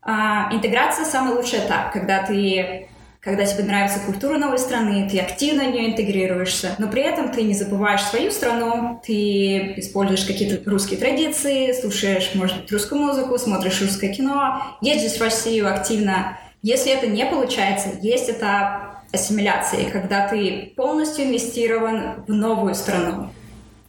[0.03, 2.87] А, интеграция– самый лучший этап, когда ты
[3.21, 7.43] когда тебе нравится культура новой страны, ты активно в нее интегрируешься, но при этом ты
[7.43, 13.83] не забываешь свою страну, ты используешь какие-то русские традиции, слушаешь, может быть, русскую музыку, смотришь
[13.83, 20.73] русское кино, ездишь в Россию активно, если это не получается, есть этап ассимиляции, когда ты
[20.77, 23.31] полностью инвестирован в новую страну.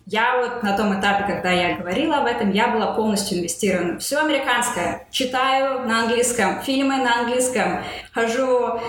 [0.08, 4.00] Я вот на том этапе, когда я говорила об этом, я была полностью инвестирована.
[4.00, 5.08] Все американское.
[5.12, 8.80] Читаю на английском, фильмы на английском, хожу э,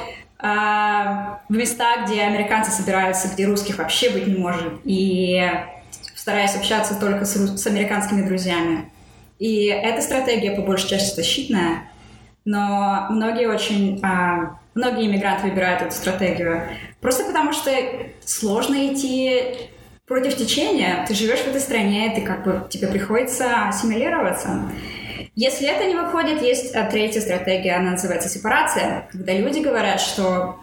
[0.40, 4.80] в места, где американцы собираются, где русских вообще быть не может.
[4.84, 5.48] И
[6.16, 8.90] стараюсь общаться только с, с американскими друзьями.
[9.38, 11.91] И эта стратегия по большей части защитная
[12.44, 16.62] но многие очень, а, многие иммигранты выбирают эту стратегию
[17.00, 17.70] просто потому, что
[18.24, 19.70] сложно идти
[20.06, 21.04] против течения.
[21.06, 24.70] Ты живешь в этой стране, ты как бы тебе приходится ассимилироваться.
[25.34, 30.60] Если это не выходит, есть а, третья стратегия, она называется сепарация, когда люди говорят, что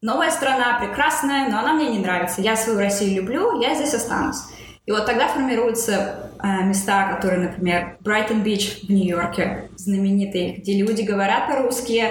[0.00, 2.40] новая страна прекрасная, но она мне не нравится.
[2.40, 4.38] Я свою Россию люблю, я здесь останусь.
[4.84, 11.48] И вот тогда формируются э, места, которые, например, Брайтон-Бич в Нью-Йорке, знаменитый, где люди говорят
[11.48, 12.04] по-русски,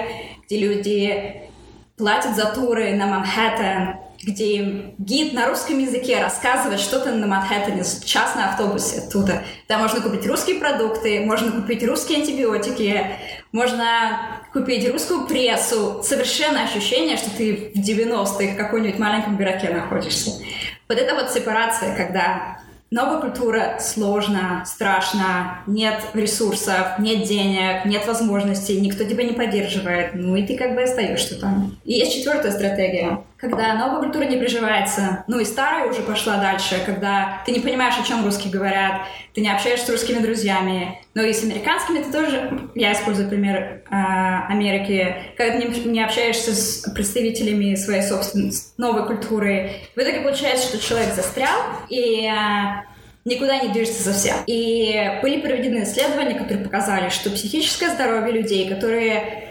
[0.46, 1.42] где люди
[1.98, 7.84] платят за туры на Манхэттен, где им гид на русском языке рассказывает что-то на Манхэттене,
[8.06, 9.44] час на автобусе оттуда.
[9.68, 13.08] Там можно купить русские продукты, можно купить русские антибиотики,
[13.52, 16.02] можно купить русскую прессу.
[16.04, 20.32] Совершенно ощущение, что ты в 90-х в каком-нибудь маленьком городке находишься.
[20.88, 22.61] Вот это вот сепарация, когда
[22.94, 30.36] Новая культура сложно, страшно, нет ресурсов, нет денег, нет возможностей, никто тебя не поддерживает, ну
[30.36, 31.78] и ты как бы остаешься там.
[31.86, 36.80] И есть четвертая стратегия, когда новая культура не приживается, ну и старая уже пошла дальше,
[36.86, 39.02] когда ты не понимаешь, о чем русские говорят,
[39.34, 43.82] ты не общаешься с русскими друзьями, но и с американскими ты тоже, я использую пример
[43.90, 43.96] э,
[44.48, 50.68] Америки, когда ты не, не общаешься с представителями своей собственной новой культуры, в итоге получается,
[50.68, 51.58] что человек застрял,
[51.90, 52.84] и э,
[53.26, 54.36] никуда не движется совсем.
[54.46, 59.51] И были проведены исследования, которые показали, что психическое здоровье людей, которые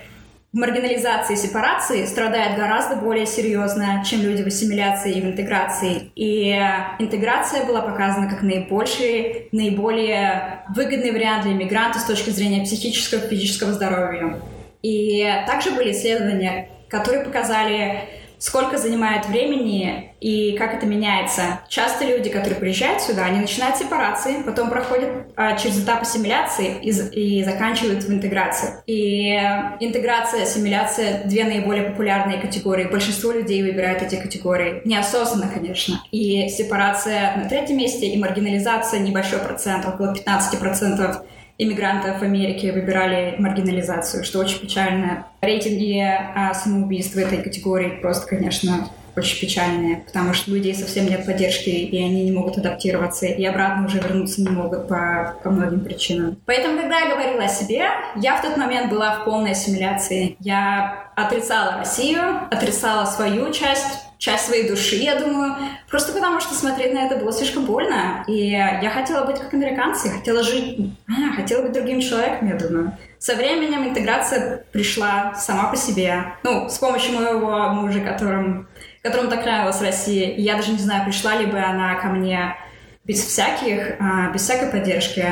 [0.53, 6.11] маргинализации и сепарации страдают гораздо более серьезно, чем люди в ассимиляции и в интеграции.
[6.16, 6.51] И
[6.98, 13.28] интеграция была показана как наибольший, наиболее выгодный вариант для иммигрантов с точки зрения психического и
[13.28, 14.40] физического здоровья.
[14.82, 18.01] И также были исследования, которые показали
[18.41, 21.61] сколько занимает времени и как это меняется.
[21.68, 26.91] Часто люди, которые приезжают сюда, они начинают сепарации, потом проходят а, через этап ассимиляции и,
[26.91, 28.70] и заканчивают в интеграции.
[28.86, 29.34] И
[29.80, 32.84] интеграция, ассимиляция— две наиболее популярные категории.
[32.84, 34.80] Большинство людей выбирают эти категории.
[34.86, 36.03] Неосознанно, конечно.
[36.11, 41.24] И сепарация на третьем месте, и маргинализация— небольшой процент, около 15%
[41.61, 45.27] иммигрантов в Америке выбирали маргинализацию, что очень печально.
[45.43, 51.27] Рейтинги а, самоубийств в этой категории просто, конечно, очень печальные, потому что людей совсем нет
[51.27, 55.81] поддержки, и они не могут адаптироваться, и обратно уже вернуться не могут по, по многим
[55.81, 56.37] причинам.
[56.47, 60.37] Поэтому, когда я говорила о себе, я в тот момент была в полной ассимиляции.
[60.41, 65.57] Я отрицала Россию, отрицала свою часть часть своей души, я думаю,
[65.89, 68.23] просто потому что смотреть на это было слишком больно.
[68.29, 72.97] И я хотела быть как американцы, хотела жить, а, хотела быть другим человеком, я думаю.
[73.18, 76.35] Со временем интеграция пришла сама по себе.
[76.43, 78.68] Ну, с помощью моего мужа, которым,
[79.03, 80.29] которому так нравилась Россия.
[80.33, 82.57] И я даже не знаю, пришла ли бы она ко мне
[83.05, 85.27] без всяких, а, без всякой поддержки.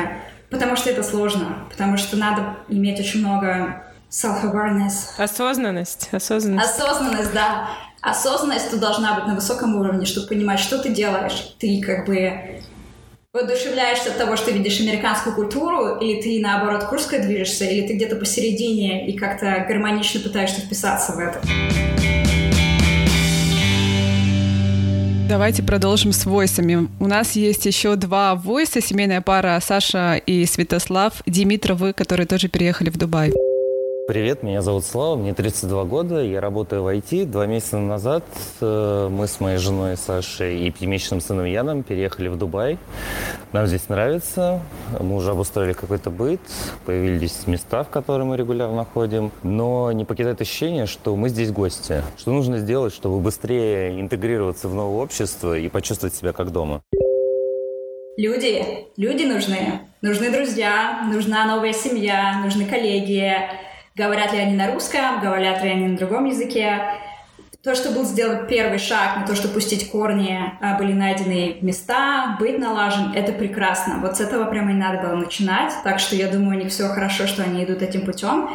[0.49, 1.67] Потому что это сложно.
[1.69, 5.19] Потому что надо иметь очень много self-awareness.
[5.19, 6.09] Осознанность.
[6.11, 6.67] Осознанность.
[6.67, 7.69] Осознанность, да
[8.01, 11.55] осознанность тут должна быть на высоком уровне, чтобы понимать, что ты делаешь.
[11.59, 12.61] Ты как бы
[13.33, 17.93] воодушевляешься от того, что видишь американскую культуру, или ты наоборот к русской движешься, или ты
[17.93, 21.41] где-то посередине и как-то гармонично пытаешься вписаться в это.
[25.29, 26.87] Давайте продолжим с войсами.
[26.99, 32.89] У нас есть еще два войса, семейная пара Саша и Святослав Димитровы, которые тоже переехали
[32.89, 33.31] в Дубай.
[34.09, 37.25] Привет, меня зовут Слава, мне 32 года, я работаю в IT.
[37.25, 38.23] Два месяца назад
[38.59, 42.79] э, мы с моей женой Сашей и пятимесячным сыном Яном переехали в Дубай.
[43.51, 44.61] Нам здесь нравится,
[44.99, 46.41] мы уже обустроили какой-то быт,
[46.87, 52.01] появились места, в которые мы регулярно ходим, но не покидает ощущение, что мы здесь гости.
[52.17, 56.81] Что нужно сделать, чтобы быстрее интегрироваться в новое общество и почувствовать себя как дома?
[58.17, 59.81] Люди, люди нужны.
[60.01, 63.33] Нужны друзья, нужна новая семья, нужны коллеги,
[63.99, 66.79] говорят ли они на русском, говорят ли они на другом языке.
[67.61, 72.37] То, что был сделан первый шаг на то, что пустить корни, а, были найдены места,
[72.39, 73.99] быть налажен, это прекрасно.
[73.99, 75.73] Вот с этого прямо и надо было начинать.
[75.83, 78.49] Так что я думаю, у них все хорошо, что они идут этим путем.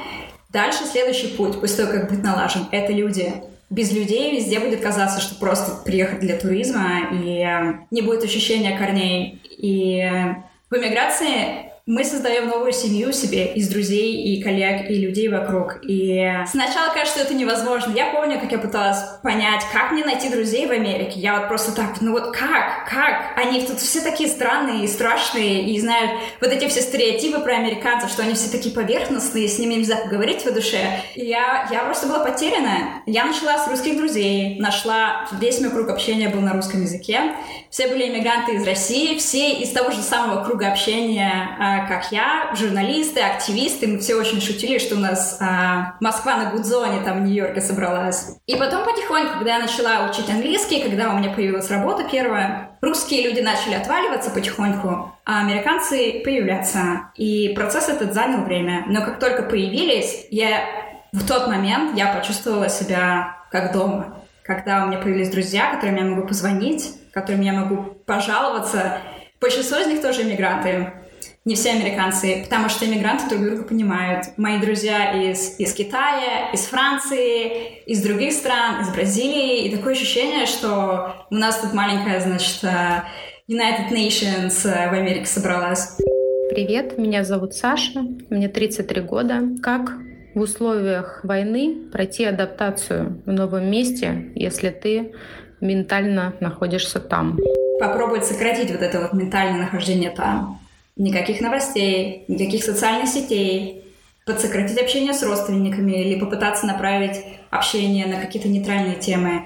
[0.49, 3.34] Дальше следующий путь, после того, как быть налажен, это люди.
[3.68, 8.78] Без людей везде будет казаться, что просто приехать для туризма, и э, не будет ощущения
[8.78, 9.42] корней.
[9.59, 10.36] И э,
[10.70, 15.80] в эмиграции мы создаем новую семью себе из друзей и коллег и людей вокруг.
[15.82, 17.93] И сначала кажется, что это невозможно.
[17.95, 21.20] Я помню, как я пыталась понять, как мне найти друзей в Америке.
[21.20, 23.37] Я вот просто так, ну вот как, как?
[23.37, 28.09] Они тут все такие странные и страшные, и знают вот эти все стереотипы про американцев,
[28.09, 30.78] что они все такие поверхностные, с ними нельзя поговорить в душе.
[31.14, 33.03] И я, я просто была потеряна.
[33.05, 37.35] Я начала с русских друзей, нашла, весь мой круг общения был на русском языке.
[37.68, 42.55] Все были иммигранты из России, все из того же самого круга общения а, как я,
[42.55, 47.27] журналисты, активисты, мы все очень шутили, что у нас а, Москва на Гудзоне там в
[47.27, 48.37] Нью-Йорке собралась.
[48.47, 53.29] И потом потихоньку, когда я начала учить английский, когда у меня появилась работа первая, русские
[53.29, 57.11] люди начали отваливаться потихоньку, а американцы появляться.
[57.16, 58.85] И процесс этот занял время.
[58.87, 60.64] Но как только появились, я
[61.12, 64.16] в тот момент я почувствовала себя как дома.
[64.43, 68.99] Когда у меня появились друзья, которым я могу позвонить, которым я могу пожаловаться.
[69.41, 70.93] Большинство из них тоже иммигранты
[71.45, 74.26] не все американцы, потому что иммигранты друг друга понимают.
[74.38, 79.66] Мои друзья из, из Китая, из Франции, из других стран, из Бразилии.
[79.66, 83.03] И такое ощущение, что у нас тут маленькая, значит, э,
[83.47, 85.99] United Nations э, в Америке собралась.
[86.49, 89.42] Привет, меня зовут Саша, мне 33 года.
[89.62, 89.92] Как
[90.34, 95.12] в условиях войны пройти адаптацию в новом месте, если ты
[95.61, 97.38] ментально находишься там?
[97.78, 100.63] Попробовать сократить вот это вот ментальное нахождение там
[100.97, 103.84] никаких новостей, никаких социальных сетей,
[104.24, 109.42] подсократить общение с родственниками или попытаться направить общение на какие-то нейтральные темы.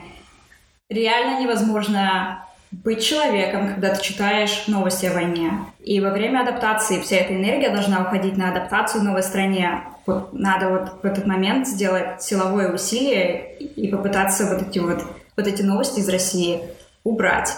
[0.89, 5.53] Реально невозможно быть человеком, когда ты читаешь новости о войне.
[5.81, 9.83] И во время адаптации вся эта энергия должна уходить на адаптацию в новой стране.
[10.07, 15.03] Вот надо вот в этот момент сделать силовое усилие и попытаться вот эти вот,
[15.37, 16.61] вот эти новости из России
[17.05, 17.57] убрать.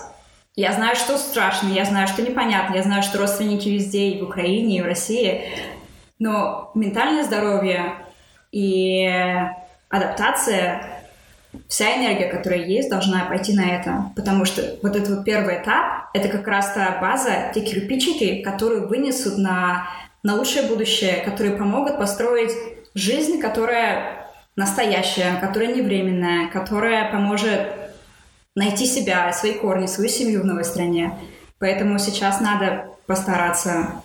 [0.56, 4.24] Я знаю, что страшно, я знаю, что непонятно, я знаю, что родственники везде, и в
[4.24, 5.48] Украине, и в России.
[6.18, 7.94] Но ментальное здоровье
[8.50, 9.08] и
[9.88, 11.04] адаптация,
[11.68, 14.10] вся энергия, которая есть, должна пойти на это.
[14.16, 18.86] Потому что вот этот вот первый этап— это как раз та база, те кирпичики, которые
[18.86, 19.88] вынесут на,
[20.24, 22.52] на лучшее будущее, которые помогут построить
[22.94, 27.68] жизнь, которая настоящая, которая не временная, которая поможет
[28.54, 31.12] найти себя, свои корни, свою семью в новой стране.
[31.58, 34.02] Поэтому сейчас надо постараться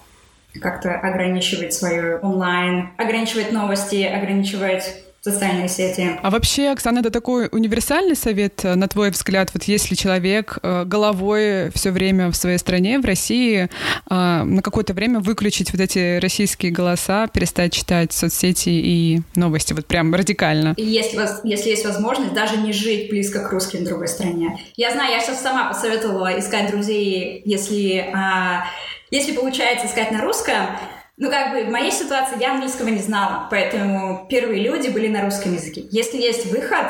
[0.61, 6.19] как-то ограничивать свою онлайн, ограничивать новости, ограничивать социальные сети.
[6.21, 10.83] А вообще, Оксана, это такой универсальный совет, э, на твой взгляд, вот если человек э,
[10.85, 13.67] головой все время в своей стране, в России, э,
[14.07, 20.13] на какое-то время выключить вот эти российские голоса, перестать читать соцсети и новости, вот прям
[20.13, 20.75] радикально?
[20.77, 24.59] Если, если есть возможность, даже не жить близко к русским в другой стране.
[24.75, 28.65] Я знаю, я сейчас сама посоветовала искать друзей, если, а,
[29.09, 30.77] если получается искать на русском,
[31.17, 35.21] ну, как бы в моей ситуации я английского не знала, поэтому первые люди были на
[35.21, 35.85] русском языке.
[35.91, 36.87] Если есть выход,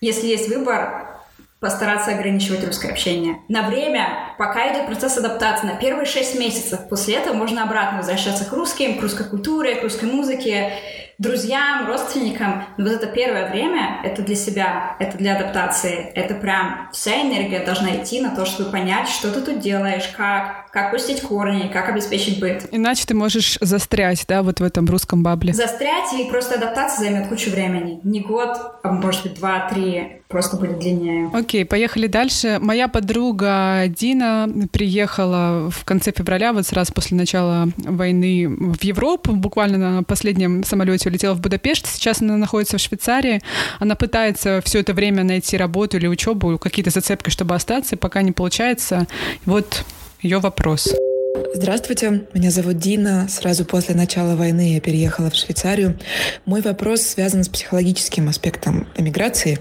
[0.00, 1.14] если есть выбор,
[1.60, 3.38] постараться ограничивать русское общение.
[3.48, 6.80] На время, пока идет процесс адаптации, на первые шесть месяцев.
[6.90, 10.74] После этого можно обратно возвращаться к русским, к русской культуре, к русской музыке
[11.18, 16.88] друзьям, родственникам, но вот это первое время, это для себя, это для адаптации, это прям
[16.92, 21.22] вся энергия должна идти на то, чтобы понять, что ты тут делаешь, как, как пустить
[21.22, 22.66] корни, как обеспечить быт.
[22.70, 25.52] Иначе ты можешь застрять, да, вот в этом русском бабле.
[25.52, 28.00] Застрять и просто адаптация займет кучу времени.
[28.02, 31.30] Не год, а может быть два-три, просто будет длиннее.
[31.32, 32.58] Окей, поехали дальше.
[32.60, 39.78] Моя подруга Дина приехала в конце февраля, вот сразу после начала войны в Европу, буквально
[39.96, 41.86] на последнем самолете улетела в Будапешт.
[41.86, 43.42] Сейчас она находится в Швейцарии.
[43.78, 48.32] Она пытается все это время найти работу или учебу, какие-то зацепки, чтобы остаться, пока не
[48.32, 49.06] получается.
[49.44, 49.84] Вот
[50.20, 50.94] ее вопрос.
[51.36, 53.26] Здравствуйте, меня зовут Дина.
[53.28, 55.98] Сразу после начала войны я переехала в Швейцарию.
[56.44, 59.58] Мой вопрос связан с психологическим аспектом эмиграции.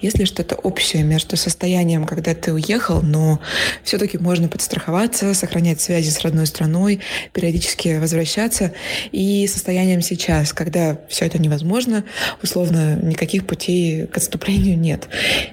[0.00, 3.38] Есть ли что-то общее между состоянием, когда ты уехал, но
[3.84, 6.98] все-таки можно подстраховаться, сохранять связи с родной страной,
[7.32, 8.72] периодически возвращаться,
[9.12, 12.04] и состоянием сейчас, когда все это невозможно,
[12.42, 15.08] условно, никаких путей к отступлению нет.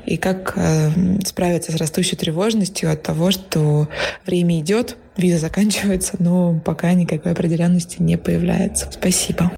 [0.08, 0.90] И как э,
[1.26, 3.88] справиться с растущей тревожностью от того, что
[4.26, 8.92] время идет, виза заканчивается, но пока никакой определенности не появляется.
[8.92, 9.52] Спасибо.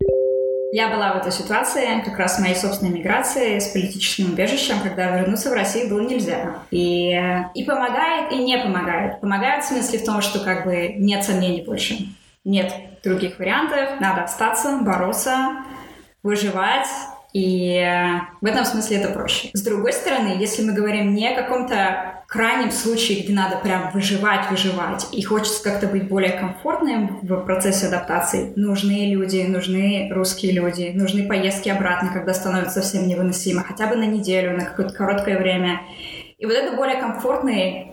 [0.73, 5.49] Я была в этой ситуации, как раз моей собственной миграции с политическим убежищем, когда вернуться
[5.49, 6.59] в Россию было нельзя.
[6.71, 7.11] И,
[7.53, 9.19] и помогает, и не помогает.
[9.19, 11.97] Помогает в смысле в том, что как бы нет сомнений больше.
[12.45, 12.73] Нет
[13.03, 15.57] других вариантов, надо остаться, бороться,
[16.23, 16.87] выживать,
[17.33, 17.81] и
[18.41, 19.49] в этом смысле это проще.
[19.53, 24.49] С другой стороны, если мы говорим не о каком-то крайнем случае, где надо прям выживать,
[24.49, 30.91] выживать, и хочется как-то быть более комфортным в процессе адаптации, нужны люди, нужны русские люди,
[30.93, 35.81] нужны поездки обратно, когда становится совсем невыносимо, хотя бы на неделю, на какое-то короткое время.
[36.37, 37.91] И вот это более комфортный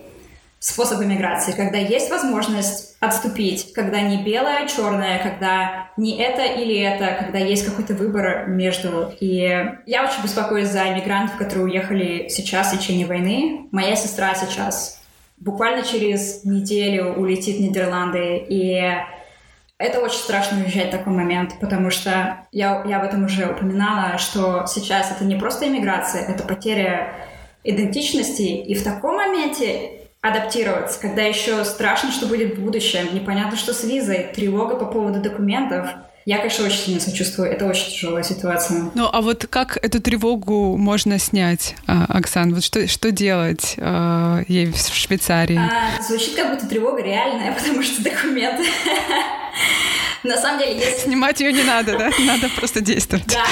[0.59, 6.77] способы миграции, когда есть возможность отступить, когда не белое, а черное, когда не это или
[6.77, 9.11] это, когда есть какой-то выбор между.
[9.21, 9.37] И
[9.85, 13.67] я очень беспокоюсь за иммигрантов, которые уехали сейчас в течение войны.
[13.71, 15.01] Моя сестра сейчас
[15.37, 18.81] буквально через неделю улетит в Нидерланды, и
[19.77, 24.17] это очень страшно уезжать в такой момент, потому что я, я об этом уже упоминала,
[24.17, 27.13] что сейчас это не просто иммиграция, это потеря
[27.63, 33.73] идентичности, и в таком моменте адаптироваться, когда еще страшно, что будет в будущем, непонятно, что
[33.73, 35.87] с визой, тревога по поводу документов.
[36.25, 37.49] Я, конечно, очень сильно сочувствую.
[37.49, 38.91] Это очень тяжелая ситуация.
[38.93, 42.53] Ну, а вот как эту тревогу можно снять, а, Оксан?
[42.53, 45.57] Вот что, что делать э, ей в Швейцарии?
[45.57, 48.65] А, звучит как будто тревога реальная, потому что документы
[50.23, 51.01] на самом деле, если...
[51.01, 52.09] Снимать ее не надо, да?
[52.19, 53.27] Надо просто действовать.
[53.27, 53.45] Да,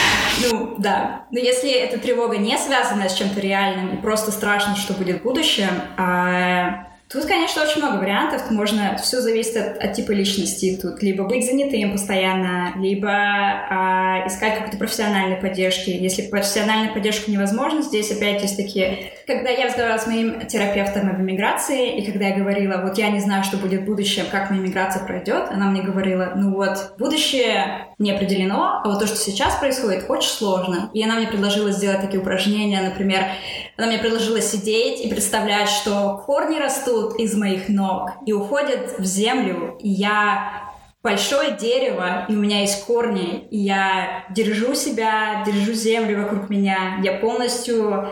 [0.49, 1.25] ну, да.
[1.31, 5.23] Но если эта тревога не связана с чем-то реальным и просто страшно, что будет в
[5.23, 8.51] будущем, а Тут, конечно, очень много вариантов.
[8.51, 10.77] Можно, все зависит от, от типа личности.
[10.81, 15.89] Тут либо быть занятым постоянно, либо а, искать какую-то профессиональную поддержку.
[15.89, 19.13] Если профессиональная поддержка невозможна, здесь опять есть такие...
[19.25, 23.21] Когда я разговаривала с моим терапевтом об иммиграции, и когда я говорила, вот я не
[23.21, 27.87] знаю, что будет в будущем, как моя иммиграция пройдет, она мне говорила, ну вот, будущее
[27.99, 30.89] не определено, а вот то, что сейчас происходит, очень сложно.
[30.93, 33.23] И она мне предложила сделать такие упражнения, например,
[33.77, 39.05] она мне предложила сидеть и представлять, что корни растут из моих ног и уходят в
[39.05, 40.67] землю, и я
[41.03, 46.99] большое дерево, и у меня есть корни, и я держу себя, держу землю вокруг меня,
[47.03, 48.09] я полностью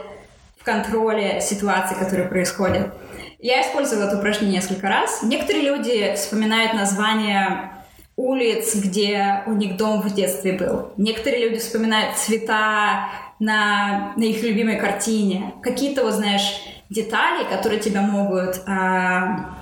[0.58, 2.94] в контроле ситуации, которые происходят.
[3.40, 5.22] Я использовала это упражнение несколько раз.
[5.22, 7.72] Некоторые люди вспоминают название
[8.16, 10.94] улиц, где у них дом в детстве был.
[10.98, 13.10] Некоторые люди вспоминают цвета
[13.40, 15.54] на, на их любимой картине.
[15.62, 19.56] Какие-то, вот знаешь, детали, которые тебя могут а,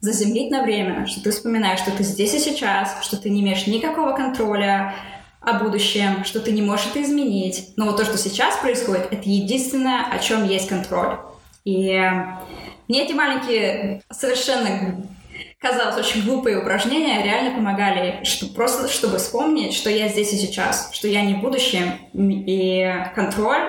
[0.00, 3.66] заземлить на время, что ты вспоминаешь, что ты здесь и сейчас, что ты не имеешь
[3.66, 4.94] никакого контроля
[5.40, 7.70] о будущем, что ты не можешь это изменить.
[7.76, 11.18] Но вот то, что сейчас происходит, это единственное, о чем есть контроль.
[11.64, 12.00] И
[12.88, 15.04] мне эти маленькие, совершенно
[15.58, 20.90] казалось, очень глупые упражнения реально помогали, что, просто чтобы вспомнить, что я здесь и сейчас,
[20.92, 23.62] что я не в будущем, и контроль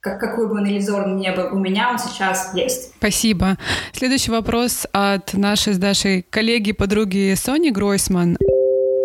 [0.00, 2.94] как, какой бы он иллюзорный ни был, у меня он сейчас есть.
[2.98, 3.56] Спасибо.
[3.92, 8.36] Следующий вопрос от нашей с Дашей коллеги, подруги Сони Гройсман.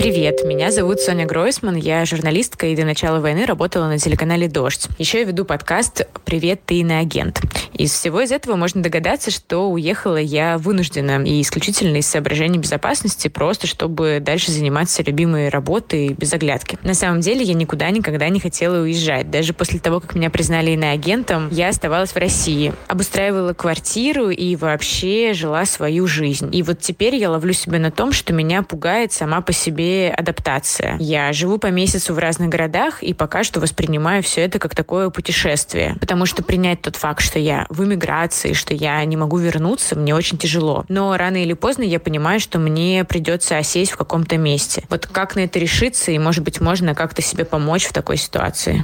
[0.03, 4.89] Привет, меня зовут Соня Гройсман, я журналистка и до начала войны работала на телеканале «Дождь».
[4.97, 7.41] Еще я веду подкаст «Привет, ты иноагент».
[7.73, 13.29] Из всего из этого можно догадаться, что уехала я вынуждена и исключительно из соображений безопасности,
[13.29, 16.77] просто чтобы дальше заниматься любимой работой без оглядки.
[16.83, 19.31] На самом деле я никуда никогда не хотела уезжать.
[19.31, 22.73] Даже после того, как меня признали иноагентом, я оставалась в России.
[22.89, 26.53] Обустраивала квартиру и вообще жила свою жизнь.
[26.53, 30.97] И вот теперь я ловлю себя на том, что меня пугает сама по себе адаптация.
[30.99, 35.09] Я живу по месяцу в разных городах и пока что воспринимаю все это как такое
[35.09, 35.95] путешествие.
[35.99, 40.15] Потому что принять тот факт, что я в эмиграции, что я не могу вернуться, мне
[40.15, 40.85] очень тяжело.
[40.89, 44.83] Но рано или поздно я понимаю, что мне придется осесть в каком-то месте.
[44.89, 48.83] Вот как на это решиться и, может быть, можно как-то себе помочь в такой ситуации?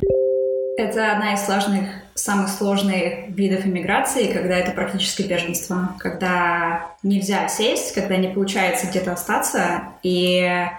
[0.80, 7.94] Это одна из сложных, самых сложных видов иммиграции, когда это практически беженство, когда нельзя сесть,
[7.94, 10.70] когда не получается где-то остаться, и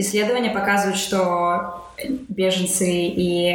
[0.00, 1.84] Исследования показывают, что
[2.28, 3.52] беженцы и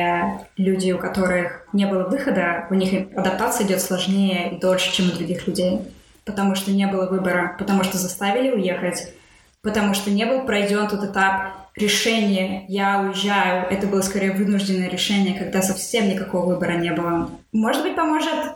[0.57, 5.13] люди, у которых не было выхода, у них адаптация идет сложнее и дольше, чем у
[5.13, 5.79] других людей.
[6.25, 9.13] Потому что не было выбора, потому что заставили уехать,
[9.61, 13.65] потому что не был пройден тот этап решения «я уезжаю».
[13.71, 17.29] Это было скорее вынужденное решение, когда совсем никакого выбора не было.
[17.53, 18.51] Может быть, поможет,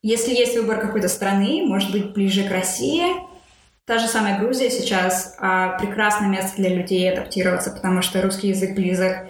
[0.00, 3.04] если есть выбор какой-то страны, может быть, ближе к России–
[3.88, 8.74] Та же самая Грузия сейчас а, прекрасное место для людей адаптироваться, потому что русский язык
[8.74, 9.24] близок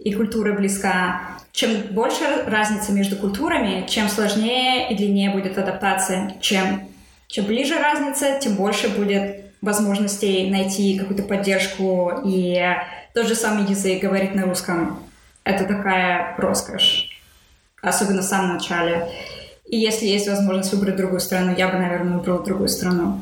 [0.00, 1.20] и культура близка.
[1.52, 6.34] Чем больше разница между культурами, чем сложнее и длиннее будет адаптация.
[6.40, 6.88] Чем,
[7.28, 12.60] чем ближе разница, тем больше будет возможностей найти какую-то поддержку и
[13.14, 15.04] тот же самый язык говорить на русском.
[15.44, 17.10] Это такая роскошь,
[17.80, 19.08] особенно в самом начале.
[19.66, 23.20] И если есть возможность выбрать другую страну, я бы, наверное, выбрала другую страну.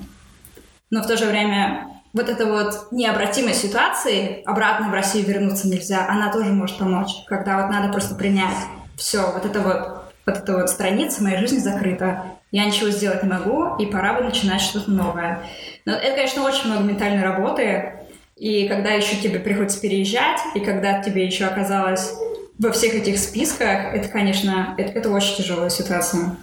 [0.90, 6.06] Но в то же время вот эта вот необратимость ситуации, обратно в Россию вернуться нельзя,
[6.08, 8.56] она тоже может помочь, когда вот надо просто принять
[8.96, 13.28] все, вот это вот, вот эта вот страница моей жизни закрыта, я ничего сделать не
[13.28, 15.42] могу, и пора бы начинать что-то новое.
[15.84, 17.92] Но это, конечно, очень много ментальной работы,
[18.36, 22.14] и когда еще тебе приходится переезжать, и когда тебе еще оказалось
[22.58, 26.36] во всех этих списках, это, конечно, это, это очень тяжелая ситуация.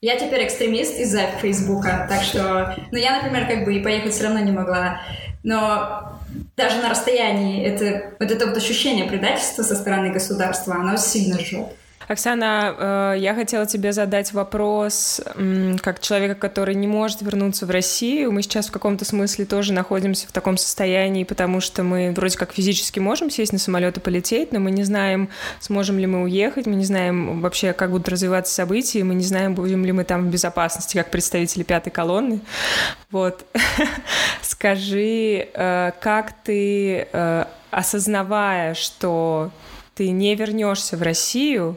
[0.00, 2.76] Я теперь экстремист из-за Фейсбука, так что...
[2.92, 5.00] Ну, я, например, как бы и поехать все равно не могла.
[5.42, 6.20] Но
[6.56, 11.66] даже на расстоянии это, вот это вот ощущение предательства со стороны государства, оно сильно жжет.
[12.08, 15.20] Оксана, э, я хотела тебе задать вопрос,
[15.82, 18.32] как человека, который не может вернуться в Россию.
[18.32, 22.54] Мы сейчас в каком-то смысле тоже находимся в таком состоянии, потому что мы вроде как
[22.54, 25.28] физически можем сесть на самолет и полететь, но мы не знаем,
[25.60, 29.54] сможем ли мы уехать, мы не знаем вообще, как будут развиваться события, мы не знаем,
[29.54, 32.40] будем ли мы там в безопасности, как представители пятой колонны.
[33.10, 33.44] Вот.
[34.42, 39.50] Скажи, э, как ты, э, осознавая, что
[39.98, 41.76] ты не вернешься в Россию,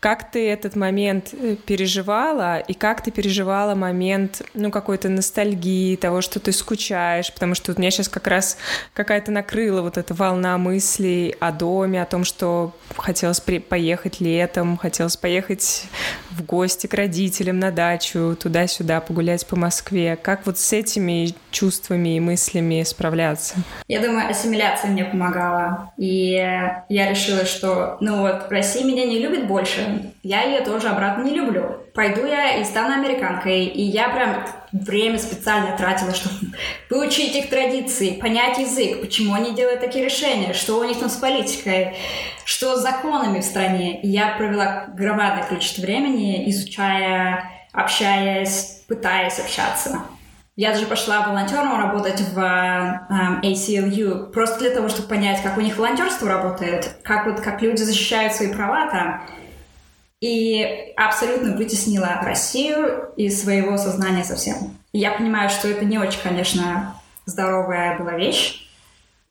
[0.00, 2.58] как ты этот момент э, переживала?
[2.58, 7.78] И как ты переживала момент, ну, какой-то ностальгии, того, что ты скучаешь, потому что у
[7.78, 8.56] меня сейчас как раз
[8.94, 15.18] какая-то накрыла вот эта волна мыслей о доме, о том, что хотелось поехать летом, хотелось
[15.18, 15.84] поехать
[16.40, 20.16] в гости к родителям на дачу, туда-сюда, погулять по Москве.
[20.20, 23.56] Как вот с этими чувствами и мыслями справляться?
[23.88, 25.92] Я думаю, ассимиляция мне помогала.
[25.96, 31.22] И я решила, что, ну вот, Россия меня не любит больше, я ее тоже обратно
[31.22, 31.76] не люблю.
[31.94, 33.66] Пойду я и стану американкой.
[33.66, 36.34] И я прям время специально тратила, чтобы
[36.88, 41.16] выучить их традиции, понять язык, почему они делают такие решения, что у них там с
[41.16, 41.96] политикой,
[42.50, 44.00] что с законами в стране.
[44.02, 50.00] И я провела громадное количество времени, изучая, общаясь, пытаясь общаться.
[50.56, 55.60] Я даже пошла волонтером работать в um, ACLU просто для того, чтобы понять, как у
[55.60, 59.22] них волонтерство работает, как, вот, как люди защищают свои права там.
[60.20, 64.76] И абсолютно вытеснила Россию из своего сознания совсем.
[64.90, 66.96] И я понимаю, что это не очень, конечно,
[67.26, 68.68] здоровая была вещь.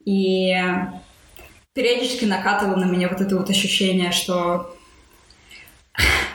[0.06, 0.56] И
[1.74, 4.76] периодически накатывало на меня вот это вот ощущение, что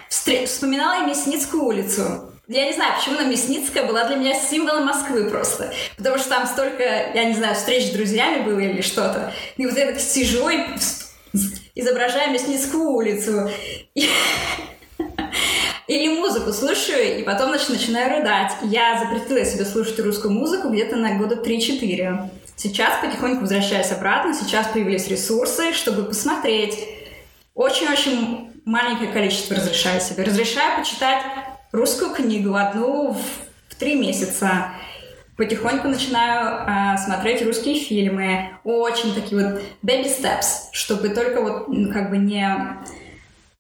[0.09, 5.30] вспоминала я Мясницкую улицу, Я не знаю, почему на Мясницкая была для меня символом Москвы
[5.30, 5.72] просто.
[5.97, 9.32] Потому что там столько, я не знаю, встреч с друзьями было или что-то.
[9.57, 10.61] И вот я так сижу и
[11.74, 13.51] изображаю Мясницкую улицу.
[15.87, 18.53] Или музыку слушаю, и потом начинаю рыдать.
[18.62, 22.30] Я запретила себе слушать русскую музыку где-то на года 3-4.
[22.57, 26.78] Сейчас потихоньку возвращаюсь обратно, сейчас появились ресурсы, чтобы посмотреть.
[27.55, 30.24] Очень-очень маленькое количество разрешаю себе.
[30.24, 31.22] Разрешаю почитать
[31.72, 33.20] русскую книгу одну в,
[33.68, 34.70] в три месяца.
[35.37, 38.51] Потихоньку начинаю э, смотреть русские фильмы.
[38.64, 42.47] Очень такие вот baby steps, чтобы только вот ну, как бы не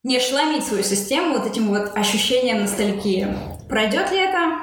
[0.04, 3.26] не ошеломить свою систему вот этим вот ощущением ностальгии.
[3.68, 4.58] Пройдет ли это?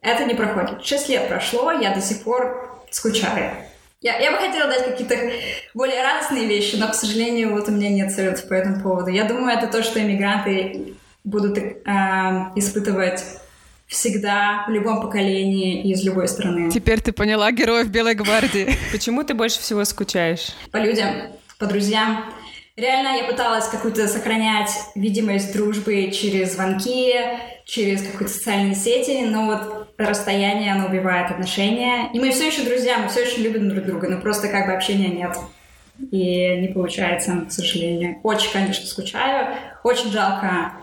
[0.00, 0.84] Это не проходит.
[0.84, 3.52] Шесть лет прошло, я до сих пор скучаю.
[4.00, 5.16] Я, я бы хотела дать какие-то
[5.74, 9.10] более радостные вещи, но, к сожалению, вот у меня нет советов по этому поводу.
[9.10, 11.72] Я думаю, это то, что иммигранты будут э,
[12.54, 13.24] испытывать
[13.88, 16.70] всегда, в любом поколении и из любой страны.
[16.70, 18.76] Теперь ты поняла героев Белой гвардии.
[18.92, 20.52] Почему ты больше всего скучаешь?
[20.70, 21.08] По людям,
[21.58, 22.32] по друзьям.
[22.78, 27.12] Реально я пыталась какую-то сохранять видимость дружбы через звонки,
[27.64, 32.08] через какие-то социальные сети, но вот расстояние, оно убивает отношения.
[32.12, 34.74] И мы все еще друзья, мы все еще любим друг друга, но просто как бы
[34.74, 35.36] общения нет.
[36.12, 38.20] И не получается, к сожалению.
[38.22, 39.56] Очень, конечно, скучаю.
[39.82, 40.74] Очень жалко,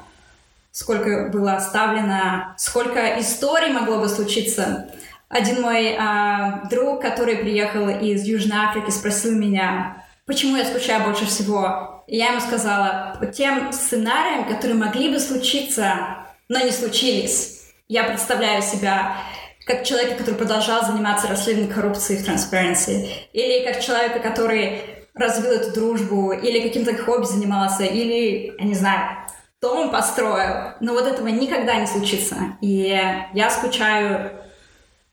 [0.73, 4.89] сколько было оставлено, сколько историй могло бы случиться.
[5.29, 11.25] Один мой а, друг, который приехал из Южной Африки, спросил меня, почему я скучаю больше
[11.25, 12.03] всего.
[12.07, 17.71] И я ему сказала, по тем сценариям, которые могли бы случиться, но не случились.
[17.87, 19.17] Я представляю себя
[19.65, 24.81] как человека, который продолжал заниматься расследованием коррупции в Transparency, или как человека, который
[25.15, 29.17] развил эту дружбу, или каким-то хобби занимался, или, я не знаю,
[29.61, 30.73] дом построил.
[30.81, 32.35] Но вот этого никогда не случится.
[32.61, 32.95] И
[33.33, 34.31] я скучаю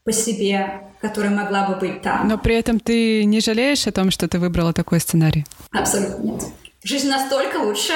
[0.04, 2.28] по себе, которая могла бы быть там.
[2.28, 5.44] Но при этом ты не жалеешь о том, что ты выбрала такой сценарий?
[5.72, 6.42] Абсолютно нет.
[6.84, 7.92] Жизнь настолько лучше,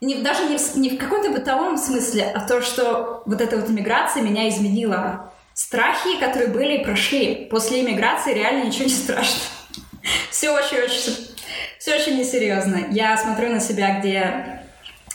[0.00, 3.70] не, даже не в, не в каком-то бытовом смысле, а то, что вот эта вот
[3.70, 5.32] иммиграция меня изменила.
[5.54, 7.46] Страхи, которые были, прошли.
[7.50, 9.40] После иммиграции реально ничего не страшно.
[10.30, 11.34] Все очень-очень...
[11.78, 12.78] Все очень несерьезно.
[12.90, 14.62] Я смотрю на себя, где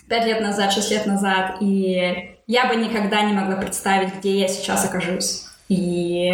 [0.07, 4.47] пять лет назад, шесть лет назад, и я бы никогда не могла представить, где я
[4.47, 5.45] сейчас окажусь.
[5.67, 6.31] И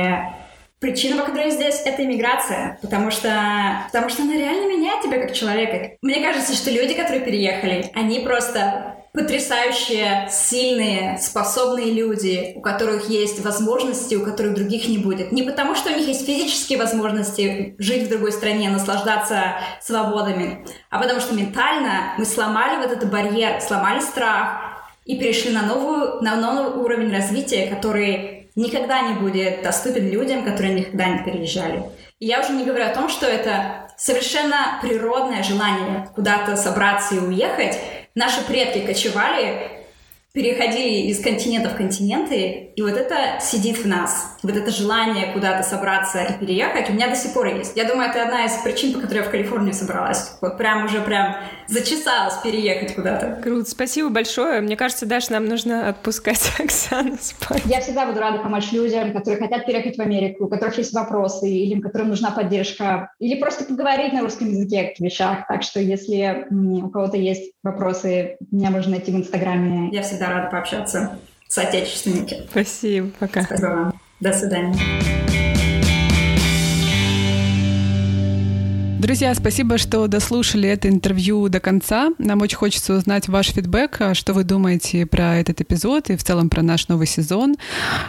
[0.86, 5.20] Причина, по которой я здесь, это иммиграция, потому что, потому что она реально меняет тебя
[5.20, 5.98] как человека.
[6.04, 13.44] Мне кажется, что люди, которые переехали, они просто потрясающие, сильные, способные люди, у которых есть
[13.44, 15.32] возможности, у которых других не будет.
[15.32, 21.00] Не потому, что у них есть физические возможности жить в другой стране, наслаждаться свободами, а
[21.00, 26.36] потому что ментально мы сломали вот этот барьер, сломали страх и перешли на, новую, на
[26.36, 31.84] новый уровень развития, который никогда не будет доступен людям, которые никогда не переезжали.
[32.20, 37.20] И я уже не говорю о том, что это совершенно природное желание куда-то собраться и
[37.20, 37.78] уехать.
[38.16, 39.85] Наши предки кочевали
[40.36, 44.36] переходили из континента в континенты, и вот это сидит в нас.
[44.44, 47.76] Вот это желание куда-то собраться и переехать у меня до сих пор есть.
[47.78, 50.38] Я думаю, это одна из причин, по которой я в Калифорнию собралась.
[50.42, 53.40] Вот прям уже прям зачесалась переехать куда-то.
[53.42, 54.60] Круто, спасибо большое.
[54.60, 57.62] Мне кажется, Даша, нам нужно отпускать Оксану спать.
[57.66, 61.50] Я всегда буду рада помочь людям, которые хотят переехать в Америку, у которых есть вопросы,
[61.50, 65.48] или которым нужна поддержка, или просто поговорить на русском языке о каких вещах.
[65.48, 69.90] Так что если у кого-то есть вопросы, меня можно найти в Инстаграме.
[69.94, 71.18] Я всегда рада пообщаться
[71.48, 72.48] с соотечественниками.
[72.50, 73.44] Спасибо, пока.
[73.44, 74.02] Спасибо вам.
[74.20, 75.25] До свидания.
[79.06, 82.10] Друзья, спасибо, что дослушали это интервью до конца.
[82.18, 86.24] Нам очень хочется узнать ваш фидбэк, а что вы думаете про этот эпизод и в
[86.24, 87.56] целом про наш новый сезон.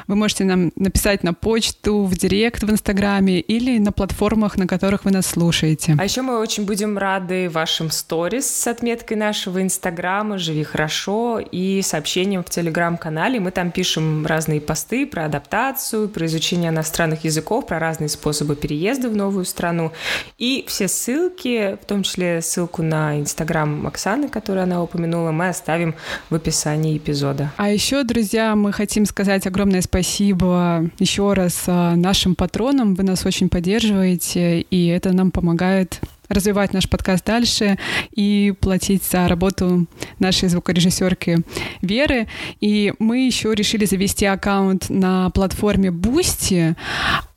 [0.06, 5.04] Вы можете нам написать на почту, в директ в Инстаграме или на платформах, на которых
[5.04, 5.96] вы нас слушаете.
[5.98, 11.82] А еще мы очень будем рады вашим сторис с отметкой нашего Инстаграма «Живи хорошо» и
[11.82, 13.38] сообщениям в Телеграм-канале.
[13.38, 19.10] Мы там пишем разные посты про адаптацию, про изучение иностранных языков, про разные способы переезда
[19.10, 19.92] в новую страну.
[20.38, 25.48] И все все ссылки, в том числе ссылку на Инстаграм Оксаны, которую она упомянула, мы
[25.48, 25.94] оставим
[26.30, 27.52] в описании эпизода.
[27.56, 32.94] А еще, друзья, мы хотим сказать огромное спасибо еще раз а, нашим патронам.
[32.94, 37.78] Вы нас очень поддерживаете, и это нам помогает развивать наш подкаст дальше
[38.12, 39.86] и платить за работу
[40.18, 41.38] нашей звукорежиссерки
[41.82, 42.26] Веры.
[42.60, 46.76] И мы еще решили завести аккаунт на платформе Boosty.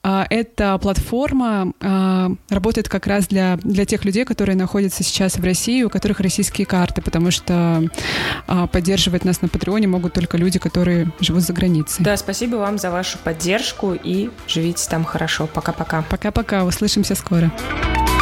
[0.01, 5.43] А, эта платформа а, работает как раз для, для тех людей, которые находятся сейчас в
[5.43, 7.83] России, у которых российские карты, потому что
[8.47, 12.03] а, поддерживать нас на Патреоне могут только люди, которые живут за границей.
[12.03, 15.47] Да, спасибо вам за вашу поддержку и живите там хорошо.
[15.47, 16.03] Пока-пока.
[16.09, 16.63] Пока-пока.
[16.63, 17.29] Услышимся скоро.
[17.29, 18.18] Скоро.